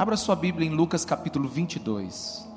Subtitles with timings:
[0.00, 2.48] Abra sua Bíblia em Lucas capítulo 22.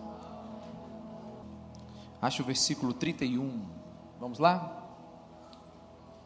[2.22, 3.66] Acho o versículo 31.
[4.18, 4.82] Vamos lá?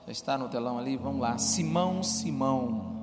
[0.05, 0.95] Já está no telão ali?
[0.95, 1.35] Vamos lá.
[1.39, 2.95] Simão, Simão,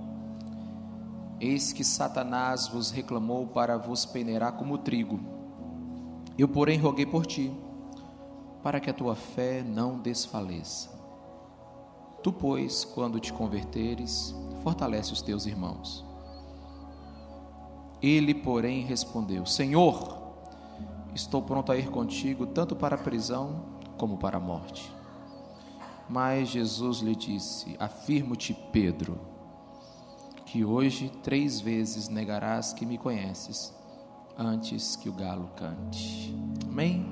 [1.41, 5.19] eis que Satanás vos reclamou para vos peneirar como trigo.
[6.39, 7.53] Eu, porém, roguei por ti,
[8.63, 10.89] para que a tua fé não desfaleça.
[12.23, 16.14] Tu, pois, quando te converteres, fortalece os teus irmãos.
[18.05, 20.37] Ele, porém, respondeu: Senhor,
[21.15, 23.65] estou pronto a ir contigo, tanto para a prisão
[23.97, 24.93] como para a morte.
[26.07, 29.19] Mas Jesus lhe disse: Afirmo-te, Pedro,
[30.45, 33.73] que hoje três vezes negarás que me conheces,
[34.37, 36.37] antes que o galo cante.
[36.69, 37.07] Amém?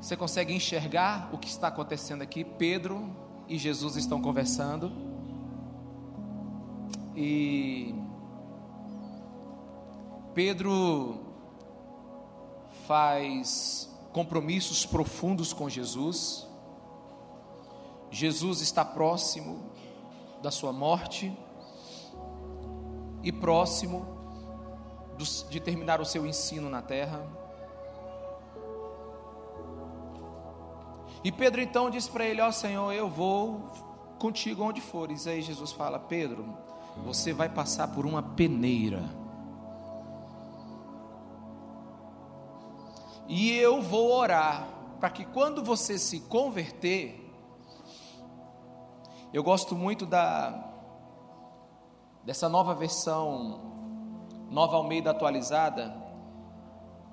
[0.00, 2.42] Você consegue enxergar o que está acontecendo aqui?
[2.42, 3.08] Pedro
[3.48, 4.90] e Jesus estão conversando.
[7.14, 7.94] E
[10.36, 11.18] Pedro
[12.86, 16.46] faz compromissos profundos com Jesus.
[18.10, 19.70] Jesus está próximo
[20.42, 21.34] da sua morte
[23.22, 24.06] e próximo
[25.48, 27.26] de terminar o seu ensino na terra.
[31.24, 33.70] E Pedro então diz para ele: Ó oh, Senhor, eu vou
[34.18, 35.26] contigo onde fores.
[35.26, 36.44] Aí Jesus fala: Pedro,
[37.06, 39.24] você vai passar por uma peneira.
[43.28, 44.68] E eu vou orar
[45.00, 47.22] para que quando você se converter,
[49.32, 50.64] eu gosto muito da
[52.24, 53.60] dessa nova versão,
[54.50, 55.94] Nova Almeida atualizada,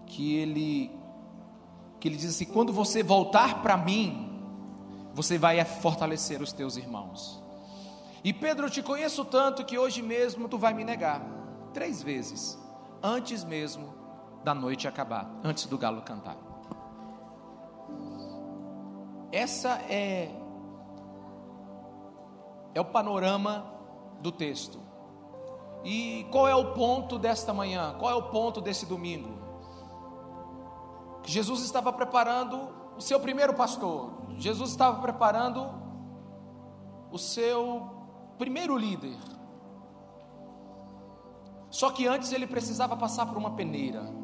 [0.05, 0.91] que ele
[1.99, 4.29] que ele diz assim: quando você voltar para mim,
[5.13, 7.41] você vai fortalecer os teus irmãos.
[8.23, 11.21] E Pedro, eu te conheço tanto que hoje mesmo tu vai me negar
[11.73, 12.57] três vezes,
[13.01, 14.02] antes mesmo
[14.43, 16.37] da noite acabar, antes do galo cantar.
[19.31, 20.39] Essa é
[22.75, 23.65] é o panorama
[24.19, 24.79] do texto.
[25.83, 27.95] E qual é o ponto desta manhã?
[27.99, 29.41] Qual é o ponto desse domingo?
[31.25, 34.11] Jesus estava preparando o seu primeiro pastor.
[34.37, 35.69] Jesus estava preparando
[37.11, 37.89] o seu
[38.37, 39.17] primeiro líder.
[41.69, 44.22] Só que antes ele precisava passar por uma peneira.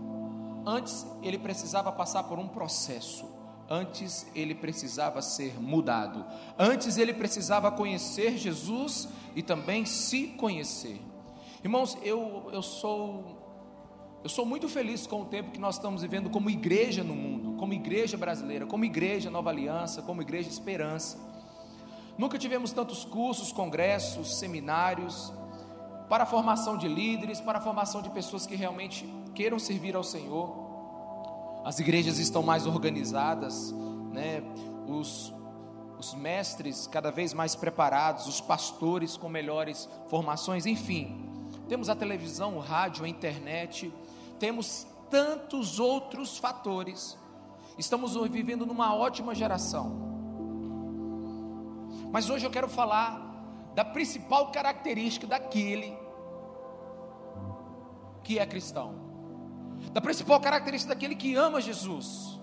[0.65, 3.25] Antes ele precisava passar por um processo.
[3.69, 6.25] Antes ele precisava ser mudado.
[6.57, 10.99] Antes ele precisava conhecer Jesus e também se conhecer.
[11.63, 13.37] Irmãos, eu, eu sou
[14.21, 17.57] eu sou muito feliz com o tempo que nós estamos vivendo como igreja no mundo,
[17.57, 21.17] como igreja brasileira, como igreja Nova Aliança, como igreja Esperança.
[22.17, 25.31] Nunca tivemos tantos cursos, congressos, seminários
[26.09, 29.07] para a formação de líderes, para a formação de pessoas que realmente
[29.39, 30.53] queiram servir ao Senhor.
[31.63, 33.73] As igrejas estão mais organizadas,
[34.11, 34.43] né?
[34.85, 35.33] Os,
[35.97, 41.25] os mestres cada vez mais preparados, os pastores com melhores formações, enfim.
[41.69, 43.93] Temos a televisão, o rádio, a internet,
[44.37, 47.17] temos tantos outros fatores.
[47.77, 49.89] Estamos vivendo numa ótima geração.
[52.11, 55.97] Mas hoje eu quero falar da principal característica daquele
[58.21, 59.08] que é cristão,
[59.91, 62.39] da principal característica daquele que ama Jesus.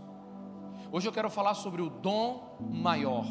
[0.90, 3.26] Hoje eu quero falar sobre o dom maior.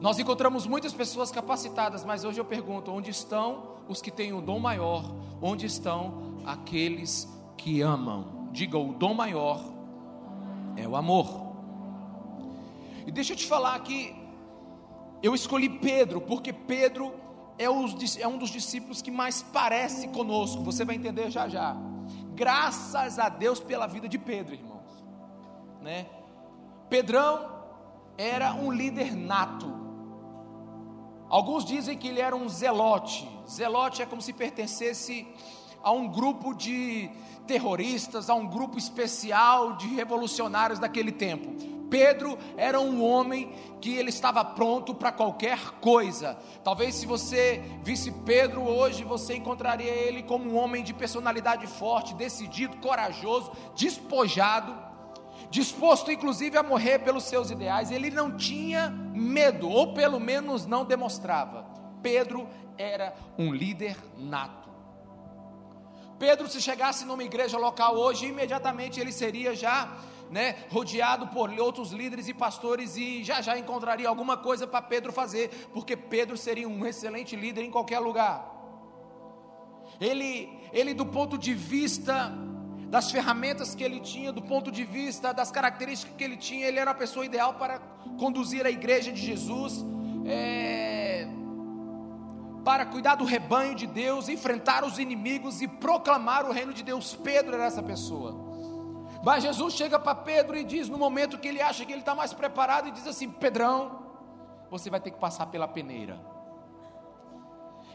[0.00, 4.40] Nós encontramos muitas pessoas capacitadas, mas hoje eu pergunto: onde estão os que têm o
[4.40, 5.04] dom maior?
[5.42, 8.48] Onde estão aqueles que amam?
[8.52, 9.60] Diga: o dom maior
[10.76, 11.50] é o amor.
[13.06, 14.14] E deixa eu te falar que
[15.22, 17.12] eu escolhi Pedro, porque Pedro
[17.60, 21.76] é, é um dos discípulos que mais parece conosco, você vai entender já já.
[22.34, 25.04] Graças a Deus pela vida de Pedro, irmãos.
[25.82, 26.06] Né?
[26.88, 27.50] Pedrão
[28.16, 29.78] era um líder nato.
[31.28, 33.28] Alguns dizem que ele era um zelote.
[33.46, 35.28] Zelote é como se pertencesse
[35.82, 37.10] a um grupo de
[37.46, 41.70] terroristas, a um grupo especial de revolucionários daquele tempo.
[41.90, 46.38] Pedro era um homem que ele estava pronto para qualquer coisa.
[46.62, 52.14] Talvez se você visse Pedro hoje, você encontraria ele como um homem de personalidade forte,
[52.14, 54.72] decidido, corajoso, despojado,
[55.50, 57.90] disposto inclusive a morrer pelos seus ideais.
[57.90, 61.66] Ele não tinha medo, ou pelo menos não demonstrava.
[62.00, 62.48] Pedro
[62.78, 64.59] era um líder nato.
[66.20, 69.96] Pedro, se chegasse numa igreja local hoje, imediatamente ele seria já
[70.30, 75.14] né, rodeado por outros líderes e pastores e já já encontraria alguma coisa para Pedro
[75.14, 78.38] fazer, porque Pedro seria um excelente líder em qualquer lugar.
[79.98, 82.30] Ele, ele do ponto de vista
[82.90, 86.78] das ferramentas que ele tinha, do ponto de vista das características que ele tinha, ele
[86.78, 87.78] era a pessoa ideal para
[88.18, 89.82] conduzir a igreja de Jesus,
[90.26, 91.26] é,
[92.64, 97.14] para cuidar do rebanho de Deus, enfrentar os inimigos e proclamar o reino de Deus.
[97.14, 98.34] Pedro era essa pessoa.
[99.22, 102.14] Mas Jesus chega para Pedro e diz, no momento que ele acha que ele está
[102.14, 104.00] mais preparado, e diz assim: Pedrão,
[104.70, 106.18] você vai ter que passar pela peneira.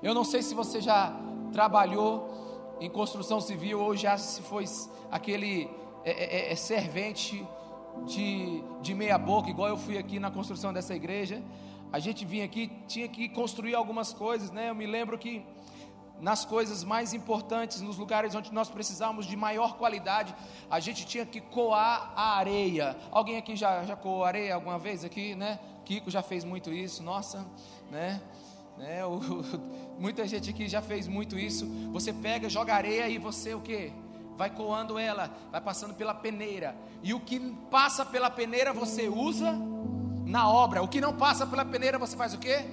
[0.03, 1.13] Eu não sei se você já
[1.51, 4.65] trabalhou em construção civil ou já se foi
[5.09, 5.69] aquele
[6.03, 7.47] é, é, é, é, servente
[8.05, 11.41] de, de meia boca, igual eu fui aqui na construção dessa igreja.
[11.91, 14.69] A gente vinha aqui, tinha que construir algumas coisas, né?
[14.69, 15.45] Eu me lembro que
[16.19, 20.35] nas coisas mais importantes, nos lugares onde nós precisávamos de maior qualidade,
[20.69, 22.95] a gente tinha que coar a areia.
[23.11, 25.59] Alguém aqui já, já coou areia alguma vez aqui, né?
[25.83, 27.45] Kiko já fez muito isso, nossa,
[27.91, 28.21] né?
[28.77, 29.05] né?
[29.05, 29.19] O,
[29.99, 31.65] muita gente aqui já fez muito isso.
[31.91, 33.91] Você pega, joga areia e você o que?
[34.35, 36.75] Vai coando ela, vai passando pela peneira.
[37.01, 37.39] E o que
[37.69, 39.55] passa pela peneira você usa
[40.25, 40.81] na obra.
[40.81, 42.65] O que não passa pela peneira você faz o quê?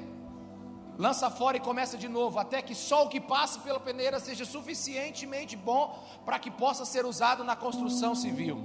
[0.99, 4.45] Lança fora e começa de novo, até que só o que passa pela peneira seja
[4.45, 8.59] suficientemente bom para que possa ser usado na construção civil.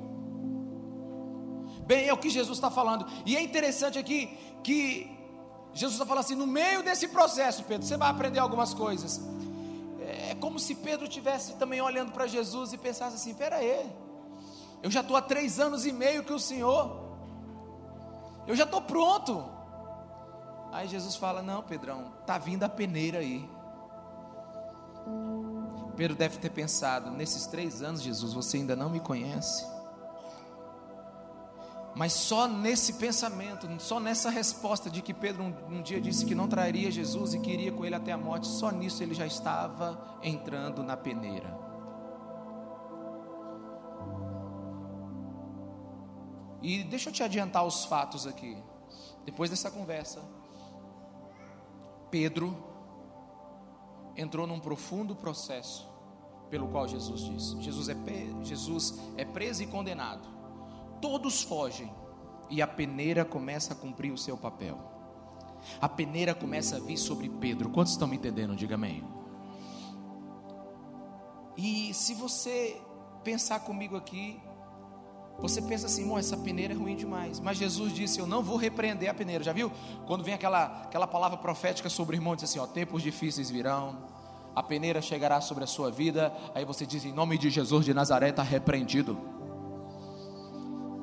[1.85, 3.05] Bem, é o que Jesus está falando.
[3.25, 5.09] E é interessante aqui que
[5.73, 9.21] Jesus está falando assim: no meio desse processo, Pedro, você vai aprender algumas coisas.
[10.29, 13.89] É como se Pedro estivesse também olhando para Jesus e pensasse assim: pera aí,
[14.83, 17.06] eu já estou há três anos e meio que o Senhor,
[18.47, 19.45] eu já estou pronto.
[20.71, 23.47] Aí Jesus fala: não, Pedrão, tá vindo a peneira aí.
[25.95, 29.65] Pedro deve ter pensado: nesses três anos, Jesus, você ainda não me conhece.
[31.95, 36.35] Mas só nesse pensamento, só nessa resposta de que Pedro um, um, dia disse que
[36.35, 39.99] não trairia Jesus e queria com ele até a morte, só nisso ele já estava
[40.21, 41.66] entrando na peneira.
[46.67, 48.57] E deixa eu te adiantar os fatos aqui.
[49.25, 50.21] Depois dessa conversa,
[52.11, 52.55] Pedro
[54.15, 55.87] entrou num profundo processo
[56.49, 57.95] pelo qual Jesus disse: Jesus é,
[58.43, 60.37] Jesus é preso e condenado
[61.01, 61.91] todos fogem
[62.49, 64.77] e a peneira começa a cumprir o seu papel.
[65.81, 67.69] A peneira começa a vir sobre Pedro.
[67.69, 68.55] Quantos estão me entendendo?
[68.55, 69.03] Diga amém.
[71.57, 72.79] E se você
[73.23, 74.39] pensar comigo aqui,
[75.39, 77.39] você pensa assim, essa peneira é ruim demais.
[77.39, 79.43] Mas Jesus disse: Eu não vou repreender a peneira.
[79.43, 79.71] Já viu?
[80.05, 83.97] Quando vem aquela, aquela palavra profética sobre o irmão, diz assim: ó, tempos difíceis virão,
[84.55, 86.35] a peneira chegará sobre a sua vida.
[86.55, 89.17] Aí você diz: Em nome de Jesus de Nazaré, está repreendido.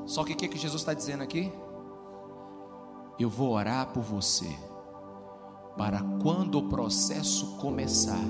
[0.06, 1.52] Só que o que, que Jesus está dizendo aqui?
[3.18, 4.58] Eu vou orar por você,
[5.76, 8.20] para quando o processo começar,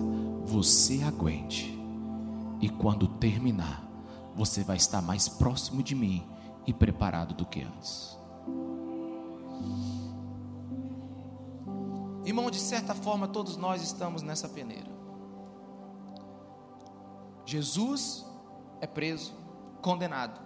[0.45, 1.77] você aguente,
[2.61, 3.83] e quando terminar,
[4.35, 6.27] você vai estar mais próximo de mim
[6.67, 8.19] e preparado do que antes.
[12.25, 14.91] Irmão, de certa forma, todos nós estamos nessa peneira.
[17.45, 18.25] Jesus
[18.81, 19.35] é preso,
[19.83, 20.41] condenado.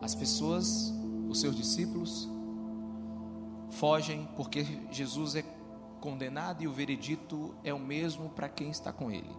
[0.00, 0.92] As pessoas,
[1.28, 2.26] os seus discípulos,
[3.70, 5.44] fogem porque Jesus é
[6.00, 9.30] condenado e o veredito é o mesmo para quem está com ele.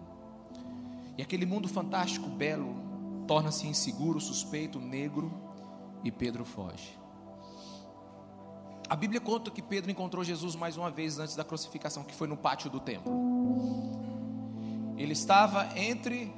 [1.17, 2.90] E aquele mundo fantástico, belo,
[3.27, 5.31] torna-se inseguro, suspeito, negro
[6.03, 6.99] e Pedro foge.
[8.89, 12.27] A Bíblia conta que Pedro encontrou Jesus mais uma vez antes da crucificação, que foi
[12.27, 13.13] no pátio do templo.
[14.97, 16.33] Ele estava entre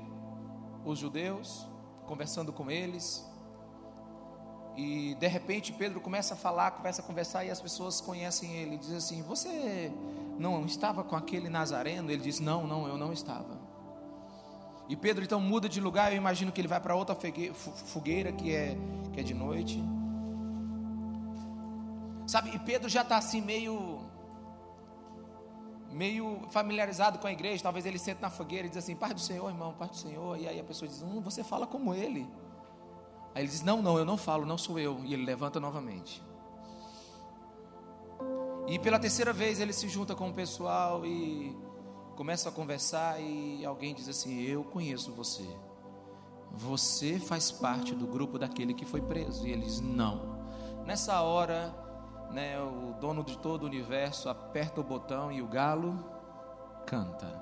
[0.85, 1.67] os judeus,
[2.05, 3.25] conversando com eles,
[4.75, 8.77] e de repente Pedro começa a falar, começa a conversar e as pessoas conhecem ele.
[8.77, 9.91] Diz assim: Você
[10.37, 12.09] não estava com aquele nazareno?
[12.11, 13.62] Ele diz: Não, não, eu não estava.
[14.89, 16.11] E Pedro então muda de lugar.
[16.11, 17.15] Eu imagino que ele vai para outra
[17.85, 18.77] fogueira que é,
[19.11, 19.81] que é de noite.
[22.27, 24.01] Sabe, e Pedro já está assim meio
[25.91, 27.63] meio familiarizado com a igreja.
[27.63, 30.37] Talvez ele sente na fogueira e diz assim: Pai do Senhor, irmão, Pai do Senhor.
[30.37, 32.27] E aí a pessoa diz: hum, Você fala como ele.
[33.33, 34.99] Aí ele diz: Não, não, eu não falo, não sou eu.
[35.03, 36.21] E ele levanta novamente.
[38.67, 41.55] E pela terceira vez ele se junta com o pessoal e
[42.15, 43.19] começa a conversar.
[43.21, 45.47] E alguém diz assim: Eu conheço você.
[46.51, 49.47] Você faz parte do grupo daquele que foi preso.
[49.47, 50.33] E ele diz: Não.
[50.85, 51.73] Nessa hora,
[52.31, 56.03] né, o dono de todo o universo aperta o botão e o galo
[56.85, 57.41] canta.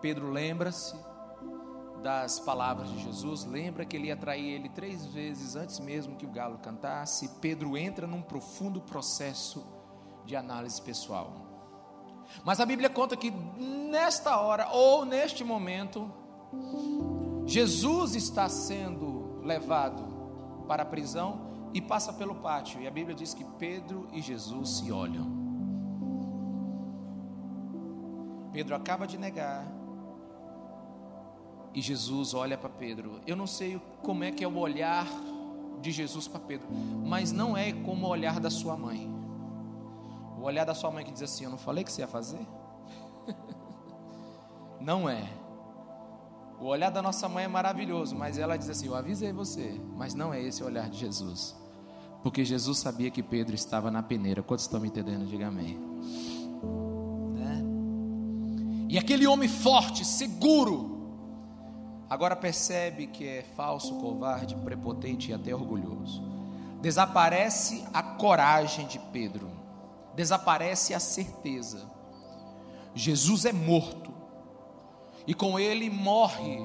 [0.00, 0.96] Pedro lembra-se
[2.02, 6.26] das palavras de Jesus, lembra que ele ia trair ele três vezes antes mesmo que
[6.26, 7.28] o galo cantasse.
[7.40, 9.64] Pedro entra num profundo processo
[10.26, 11.43] de análise pessoal.
[12.44, 16.10] Mas a Bíblia conta que nesta hora ou neste momento,
[17.46, 20.02] Jesus está sendo levado
[20.66, 22.80] para a prisão e passa pelo pátio.
[22.80, 25.44] E a Bíblia diz que Pedro e Jesus se olham.
[28.52, 29.66] Pedro acaba de negar.
[31.74, 33.20] E Jesus olha para Pedro.
[33.26, 35.08] Eu não sei como é que é o olhar
[35.80, 36.68] de Jesus para Pedro,
[37.04, 39.12] mas não é como o olhar da sua mãe.
[40.44, 42.46] O olhar da sua mãe que diz assim: Eu não falei que você ia fazer?
[44.78, 45.26] não é.
[46.60, 50.12] O olhar da nossa mãe é maravilhoso, mas ela diz assim: Eu avisei você, mas
[50.12, 51.56] não é esse o olhar de Jesus.
[52.22, 54.42] Porque Jesus sabia que Pedro estava na peneira.
[54.42, 55.24] Quantos estão me entendendo?
[55.24, 55.78] Diga amém.
[57.32, 57.62] Né?
[58.90, 61.08] E aquele homem forte, seguro,
[62.10, 66.22] agora percebe que é falso, covarde, prepotente e até orgulhoso.
[66.82, 69.53] Desaparece a coragem de Pedro,
[70.14, 71.90] desaparece a certeza.
[72.94, 74.12] Jesus é morto,
[75.26, 76.58] e com ele morre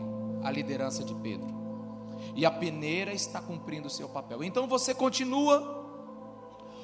[0.43, 1.57] a liderança de Pedro.
[2.35, 4.43] E a peneira está cumprindo o seu papel.
[4.43, 5.77] Então você continua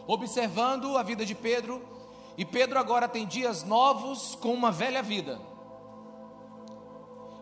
[0.07, 1.81] observando a vida de Pedro,
[2.37, 5.39] e Pedro agora tem dias novos com uma velha vida.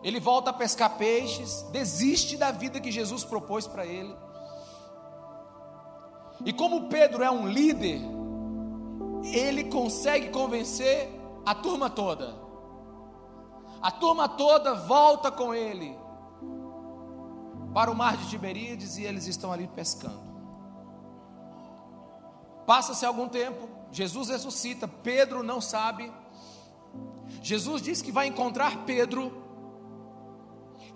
[0.02, 4.14] Ele volta a pescar peixes, desiste da vida que Jesus propôs para ele.
[6.44, 8.02] E como Pedro é um líder,
[9.32, 11.08] ele consegue convencer
[11.44, 12.34] a turma toda.
[13.80, 15.96] A turma toda volta com ele
[17.74, 20.32] para o mar de Tiberíades e eles estão ali pescando.
[22.66, 26.10] Passa-se algum tempo, Jesus ressuscita, Pedro não sabe.
[27.42, 29.43] Jesus diz que vai encontrar Pedro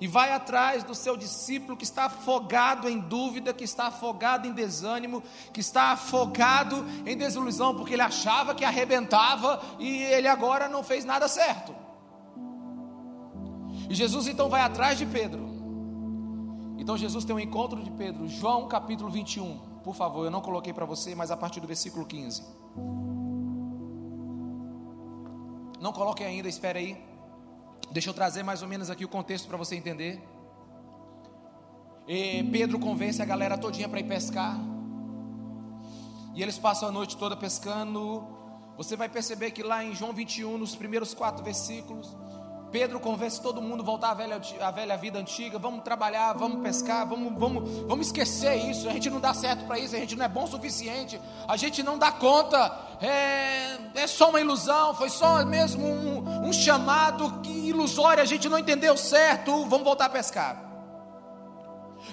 [0.00, 4.52] e vai atrás do seu discípulo que está afogado em dúvida, que está afogado em
[4.52, 10.84] desânimo, que está afogado em desilusão, porque ele achava que arrebentava e ele agora não
[10.84, 11.74] fez nada certo.
[13.90, 15.48] E Jesus então vai atrás de Pedro.
[16.78, 19.58] Então Jesus tem um encontro de Pedro, João capítulo 21.
[19.82, 22.42] Por favor, eu não coloquei para você, mas a partir do versículo 15.
[25.80, 27.17] Não coloque ainda, espere aí.
[27.90, 30.22] Deixa eu trazer mais ou menos aqui o contexto para você entender.
[32.06, 34.58] E Pedro convence a galera todinha para ir pescar.
[36.34, 38.26] E eles passam a noite toda pescando.
[38.76, 42.16] Você vai perceber que lá em João 21, nos primeiros quatro versículos,
[42.70, 45.58] Pedro convence todo mundo a voltar à velha, à velha vida antiga.
[45.58, 48.88] Vamos trabalhar, vamos pescar, vamos, vamos, vamos esquecer isso.
[48.88, 51.56] A gente não dá certo para isso, a gente não é bom o suficiente, a
[51.56, 52.78] gente não dá conta.
[53.00, 58.48] É, é só uma ilusão, foi só mesmo um, um chamado que ilusório, a gente
[58.48, 59.64] não entendeu certo.
[59.64, 60.68] Vamos voltar a pescar.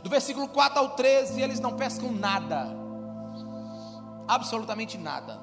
[0.02, 2.68] Do versículo 4 ao 13, eles não pescam nada,
[4.28, 5.40] absolutamente nada.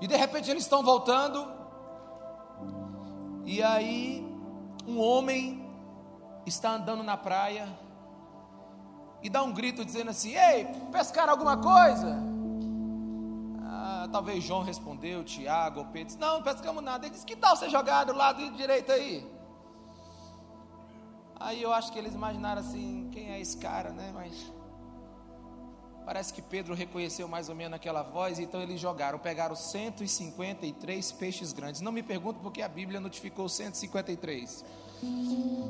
[0.00, 1.59] E de repente eles estão voltando
[3.44, 4.26] e aí,
[4.86, 5.68] um homem
[6.46, 7.68] está andando na praia
[9.22, 12.18] e dá um grito dizendo assim: Ei, pescaram alguma coisa?
[13.62, 17.06] Ah, talvez João respondeu, Tiago Pedro Não, não pescamos nada.
[17.06, 19.26] Ele disse: Que tal você jogar do lado direito aí?
[21.38, 24.10] Aí eu acho que eles imaginaram assim: Quem é esse cara, né?
[24.14, 24.52] Mas
[26.10, 31.52] Parece que Pedro reconheceu mais ou menos aquela voz, então eles jogaram, pegaram 153 peixes
[31.52, 31.80] grandes.
[31.80, 34.64] Não me pergunto porque a Bíblia notificou 153.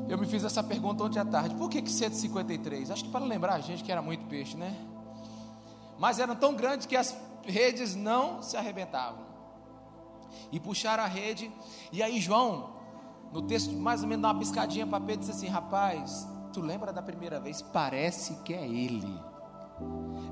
[0.08, 1.54] Eu me fiz essa pergunta ontem à tarde.
[1.56, 2.90] Por que, que 153?
[2.90, 4.74] Acho que para lembrar a gente que era muito peixe, né?
[5.98, 9.26] Mas eram tão grandes que as redes não se arrebentavam.
[10.50, 11.52] E puxaram a rede.
[11.92, 12.76] E aí João,
[13.30, 16.94] no texto, mais ou menos dá uma piscadinha para Pedro, disse assim: Rapaz, tu lembra
[16.94, 17.60] da primeira vez?
[17.60, 19.29] Parece que é ele.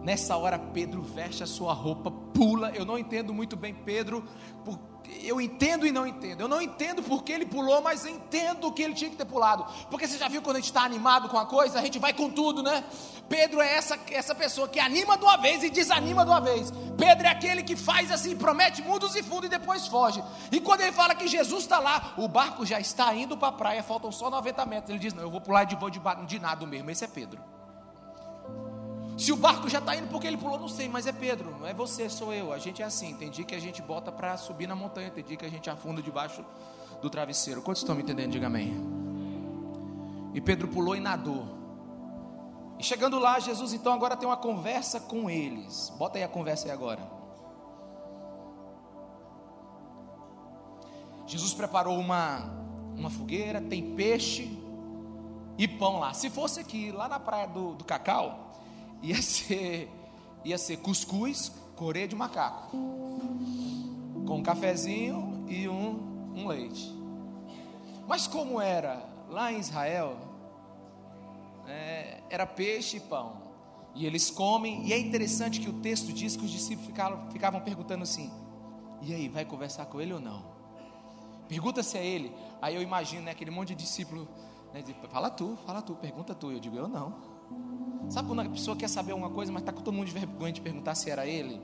[0.03, 2.71] Nessa hora, Pedro veste a sua roupa, pula.
[2.71, 4.25] Eu não entendo muito bem Pedro,
[5.23, 6.41] eu entendo e não entendo.
[6.41, 9.67] Eu não entendo porque ele pulou, mas entendo que ele tinha que ter pulado.
[9.91, 12.13] Porque você já viu quando a gente está animado com a coisa, a gente vai
[12.13, 12.85] com tudo, né?
[13.29, 16.71] Pedro é essa, essa pessoa que anima de uma vez e desanima de uma vez.
[16.97, 20.23] Pedro é aquele que faz assim, promete mundos e fundos e depois foge.
[20.51, 23.53] E quando ele fala que Jesus está lá, o barco já está indo para a
[23.53, 24.91] praia, faltam só 90 metros.
[24.91, 26.91] Ele diz: Não, eu vou pular de voo de, de mesmo.
[26.91, 27.58] Esse é Pedro.
[29.19, 31.67] Se o barco já está indo porque ele pulou, não sei, mas é Pedro, não
[31.67, 32.53] é você, sou eu.
[32.53, 33.15] A gente é assim.
[33.15, 35.69] Tem dia que a gente bota para subir na montanha, tem dia que a gente
[35.69, 36.45] afunda debaixo
[37.03, 37.61] do travesseiro.
[37.61, 38.31] Quantos estão me entendendo?
[38.31, 38.81] Diga amém.
[40.33, 41.45] E Pedro pulou e nadou.
[42.79, 45.93] E chegando lá, Jesus então agora tem uma conversa com eles.
[45.99, 47.03] Bota aí a conversa aí agora.
[51.27, 52.53] Jesus preparou uma,
[52.97, 54.49] uma fogueira, tem peixe
[55.59, 56.15] e pão lá.
[56.15, 58.48] Se fosse aqui, lá na praia do, do Cacau,
[59.03, 59.91] ia ser,
[60.45, 62.71] ia ser cuscuz, coreia de macaco.
[64.27, 66.95] com um cafezinho e um, um leite.
[68.07, 70.17] Mas como era lá em Israel,
[71.67, 73.49] é, era peixe e pão.
[73.95, 76.87] E eles comem, e é interessante que o texto diz que os discípulos
[77.33, 78.31] ficavam, perguntando assim:
[79.03, 80.45] e aí, vai conversar com ele ou não?
[81.49, 82.33] Pergunta se é ele.
[82.61, 84.29] Aí eu imagino né, aquele monte de discípulo,
[84.73, 86.53] né, fala tu, fala tu, pergunta tu.
[86.53, 87.38] Eu digo, eu não.
[88.09, 90.53] Sabe quando a pessoa quer saber alguma coisa, mas está com todo mundo de vergonha
[90.53, 91.61] de perguntar se era ele?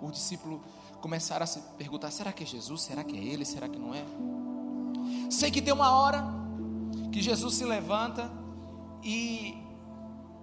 [0.00, 0.60] Os discípulos
[1.00, 2.82] começaram a se perguntar: será que é Jesus?
[2.82, 3.44] Será que é ele?
[3.44, 4.04] Será que não é?
[5.30, 6.24] Sei que tem uma hora
[7.12, 8.30] que Jesus se levanta
[9.02, 9.56] e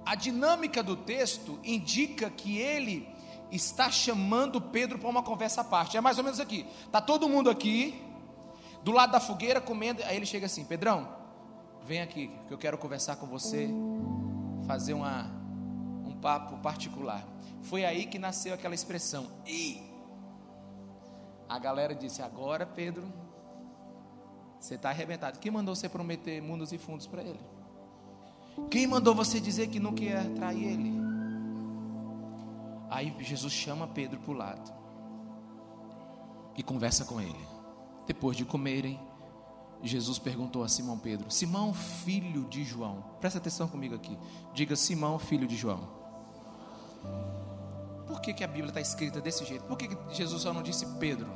[0.05, 3.07] a dinâmica do texto indica que ele
[3.51, 5.97] está chamando Pedro para uma conversa à parte.
[5.97, 6.65] É mais ou menos aqui.
[6.91, 8.01] Tá todo mundo aqui
[8.83, 11.07] do lado da fogueira comendo, aí ele chega assim: "Pedrão,
[11.83, 13.69] vem aqui que eu quero conversar com você,
[14.67, 15.25] fazer uma
[16.05, 17.25] um papo particular".
[17.63, 19.27] Foi aí que nasceu aquela expressão.
[19.45, 19.81] E
[21.49, 23.11] a galera disse: "Agora, Pedro,
[24.59, 25.39] você está arrebentado.
[25.39, 27.39] Quem mandou você prometer mundos e fundos para ele?
[28.69, 30.93] Quem mandou você dizer que não quer trair ele?
[32.89, 34.73] Aí Jesus chama Pedro para o lado
[36.55, 37.47] e conversa com ele.
[38.07, 38.99] Depois de comerem,
[39.83, 44.17] Jesus perguntou a Simão Pedro: Simão, filho de João, presta atenção comigo aqui.
[44.53, 45.87] Diga Simão, filho de João.
[48.07, 49.65] Por que, que a Bíblia está escrita desse jeito?
[49.65, 51.29] Por que, que Jesus só não disse Pedro?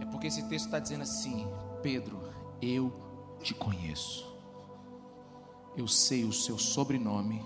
[0.00, 1.46] É porque esse texto está dizendo assim:
[1.82, 2.20] Pedro,
[2.60, 2.92] eu
[3.42, 4.26] te conheço.
[5.76, 7.40] Eu sei o seu sobrenome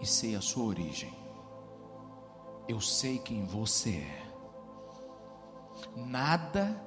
[0.00, 1.12] e sei a sua origem.
[2.68, 4.27] Eu sei quem você é.
[5.96, 6.80] Nada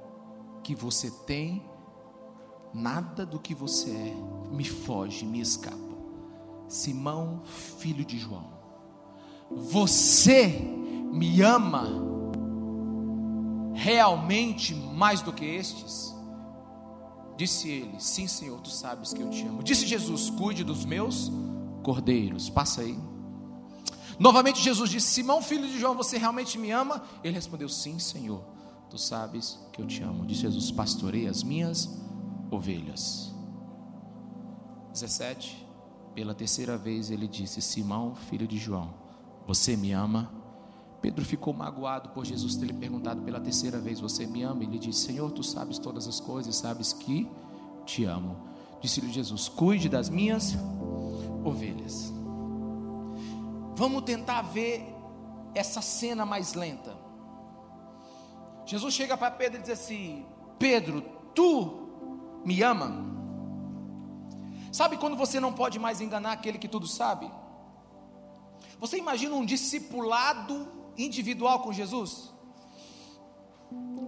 [0.63, 1.63] que você tem,
[2.73, 4.15] nada do que você é,
[4.51, 5.77] me foge, me escapa.
[6.67, 8.47] Simão, filho de João,
[9.49, 10.47] você
[11.11, 11.87] me ama
[13.73, 16.15] realmente mais do que estes?
[17.35, 19.63] Disse ele: Sim, Senhor, tu sabes que eu te amo.
[19.63, 21.31] Disse Jesus: Cuide dos meus
[21.83, 22.49] cordeiros.
[22.49, 22.97] Passa aí.
[24.19, 27.03] Novamente Jesus disse: Simão, filho de João, você realmente me ama?
[27.23, 28.43] Ele respondeu: Sim, Senhor,
[28.91, 30.25] tu sabes que eu te amo.
[30.25, 31.89] Disse Jesus: Pastorei as minhas
[32.51, 33.33] ovelhas.
[34.91, 35.65] 17.
[36.13, 38.93] Pela terceira vez ele disse: Simão, filho de João,
[39.47, 40.29] você me ama?
[41.01, 44.63] Pedro ficou magoado por Jesus ter lhe perguntado pela terceira vez: Você me ama?
[44.63, 47.31] Ele disse: Senhor, tu sabes todas as coisas, sabes que
[47.85, 48.35] te amo.
[48.81, 50.53] Disse-lhe Jesus: Cuide das minhas
[51.45, 52.11] ovelhas.
[53.73, 54.85] Vamos tentar ver
[55.55, 57.00] essa cena mais lenta.
[58.65, 60.25] Jesus chega para Pedro e diz assim:
[60.57, 61.01] Pedro,
[61.33, 63.11] tu me ama?
[64.71, 67.29] Sabe quando você não pode mais enganar aquele que tudo sabe?
[68.79, 72.31] Você imagina um discipulado individual com Jesus?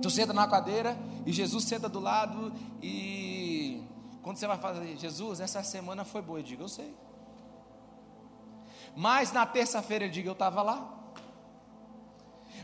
[0.01, 3.83] Tu senta na cadeira e Jesus senta do lado e
[4.21, 6.95] quando você vai fazer, Jesus, essa semana foi boa, eu digo, eu sei.
[8.95, 11.02] Mas na terça-feira ele diga, eu estava lá.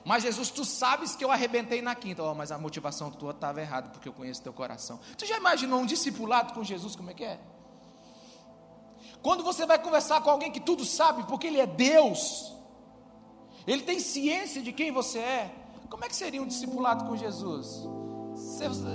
[0.06, 3.62] Mas Jesus, tu sabes que eu arrebentei na quinta, oh, mas a motivação tua estava
[3.62, 5.00] errada, porque eu conheço teu coração.
[5.18, 7.40] Tu já imaginou um discipulado com Jesus, como é que é?
[9.22, 12.54] Quando você vai conversar com alguém que tudo sabe, porque ele é Deus,
[13.68, 15.56] ele tem ciência de quem você é.
[15.90, 17.88] Como é que seria um discipulado com Jesus?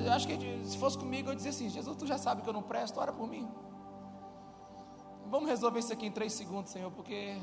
[0.07, 2.53] eu acho que se fosse comigo, eu dizia assim: Jesus, tu já sabe que eu
[2.53, 3.49] não presto, ora por mim.
[5.27, 7.37] Vamos resolver isso aqui em três segundos, Senhor, porque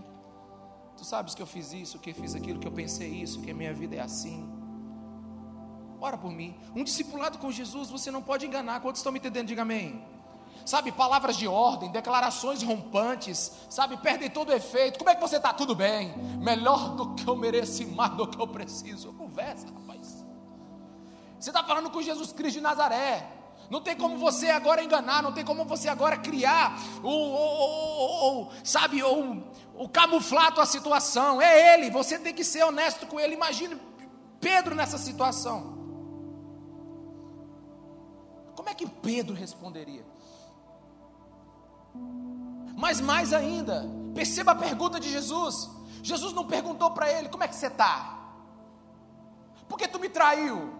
[0.98, 3.54] tu sabes que eu fiz isso, que fiz aquilo, que eu pensei isso, que a
[3.54, 4.50] minha vida é assim.
[6.00, 6.56] Ora por mim.
[6.76, 8.82] Um discipulado com Jesus, você não pode enganar.
[8.82, 9.48] Quantos estão me entendendo?
[9.48, 10.04] Diga amém
[10.66, 14.98] sabe, palavras de ordem, declarações rompantes, sabe, perdem todo o efeito.
[14.98, 15.54] Como é que você está?
[15.54, 19.14] Tudo bem, melhor do que eu mereço mais do que eu preciso.
[19.14, 20.26] Conversa, rapaz.
[21.40, 23.28] Você está falando com Jesus Cristo de Nazaré.
[23.70, 28.42] Não tem como você agora enganar, não tem como você agora criar o, o, o,
[28.42, 29.44] o sabe, o,
[29.76, 31.42] o camuflar a situação.
[31.42, 33.34] É Ele, você tem que ser honesto com Ele.
[33.36, 33.80] Imagine
[34.40, 35.80] Pedro nessa situação.
[38.56, 40.06] Como é que Pedro responderia?
[42.76, 45.70] Mas mais ainda, perceba a pergunta de Jesus.
[46.04, 48.20] Jesus não perguntou para ele: Como é que você está?
[49.70, 50.74] Por que tu me traiu?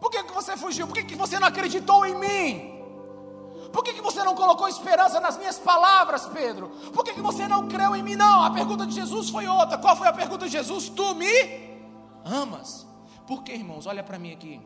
[0.00, 0.86] Por que, que você fugiu?
[0.86, 2.75] Por que, que você não acreditou em mim?
[3.76, 6.70] Por que, que você não colocou esperança nas minhas palavras, Pedro?
[6.94, 8.16] Por que, que você não creu em mim?
[8.16, 9.76] Não, a pergunta de Jesus foi outra.
[9.76, 10.88] Qual foi a pergunta de Jesus?
[10.88, 11.76] Tu me
[12.24, 12.86] amas.
[13.26, 13.84] Por que, irmãos?
[13.84, 14.62] Olha para mim aqui.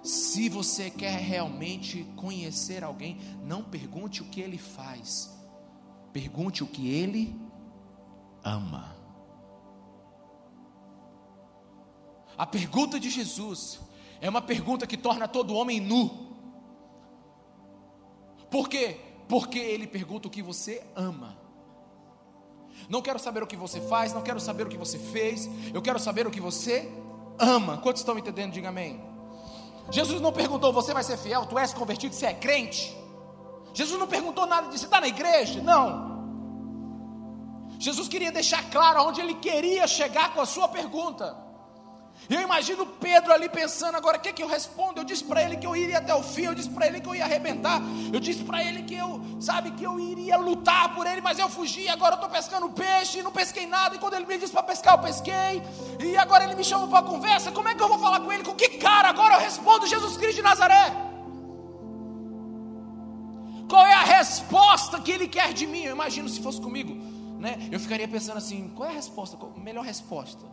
[0.00, 5.36] Se você quer realmente conhecer alguém, não pergunte o que ele faz,
[6.12, 7.36] Pergunte o que ele
[8.44, 8.94] ama.
[12.38, 13.80] A pergunta de Jesus
[14.20, 16.25] é uma pergunta que torna todo homem nu.
[18.50, 19.00] Por quê?
[19.28, 21.36] Porque ele pergunta o que você ama.
[22.88, 25.82] Não quero saber o que você faz, não quero saber o que você fez, eu
[25.82, 26.88] quero saber o que você
[27.38, 27.78] ama.
[27.78, 28.52] Quantos estão entendendo?
[28.52, 29.00] Diga amém.
[29.90, 32.96] Jesus não perguntou: você vai ser fiel, tu és convertido, você é crente.
[33.72, 35.62] Jesus não perguntou nada disso, você está na igreja?
[35.62, 36.16] Não.
[37.78, 41.45] Jesus queria deixar claro aonde ele queria chegar com a sua pergunta.
[42.28, 45.00] Eu imagino Pedro ali pensando agora, o que, que eu respondo?
[45.00, 47.08] Eu disse para ele que eu iria até o fim, eu disse para ele que
[47.08, 47.80] eu ia arrebentar,
[48.12, 51.48] eu disse para ele que eu, sabe, que eu iria lutar por ele, mas eu
[51.48, 54.64] fugi, agora eu estou pescando peixe, não pesquei nada, e quando ele me disse para
[54.64, 55.62] pescar, eu pesquei,
[56.00, 58.42] e agora ele me chama para conversa, como é que eu vou falar com ele?
[58.42, 59.08] Com que cara?
[59.08, 61.06] Agora eu respondo Jesus Cristo de Nazaré.
[63.68, 65.82] Qual é a resposta que ele quer de mim?
[65.82, 66.94] Eu imagino se fosse comigo,
[67.38, 67.68] né?
[67.70, 69.36] Eu ficaria pensando assim, qual é a resposta?
[69.36, 70.44] Qual a melhor resposta?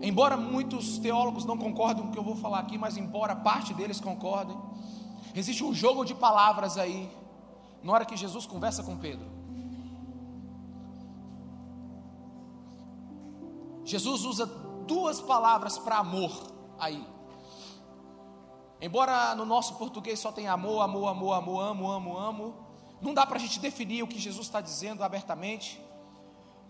[0.00, 3.72] Embora muitos teólogos não concordem com o que eu vou falar aqui, mas embora parte
[3.72, 4.56] deles concordem,
[5.34, 7.10] existe um jogo de palavras aí,
[7.82, 9.34] na hora que Jesus conversa com Pedro.
[13.84, 14.46] Jesus usa
[14.86, 16.32] duas palavras para amor
[16.78, 17.06] aí.
[18.80, 22.54] Embora no nosso português só tenha amor, amor, amor, amor, amo, amo, amo,
[23.00, 25.80] não dá para a gente definir o que Jesus está dizendo abertamente.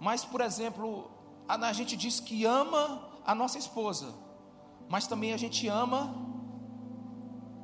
[0.01, 1.11] Mas, por exemplo,
[1.49, 4.15] a gente diz que ama a nossa esposa,
[4.89, 6.15] mas também a gente ama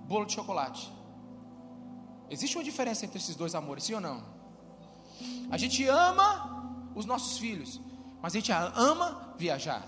[0.06, 0.92] bolo de chocolate.
[2.28, 4.22] Existe uma diferença entre esses dois amores, sim ou não?
[5.50, 7.80] A gente ama os nossos filhos,
[8.22, 9.86] mas a gente ama viajar.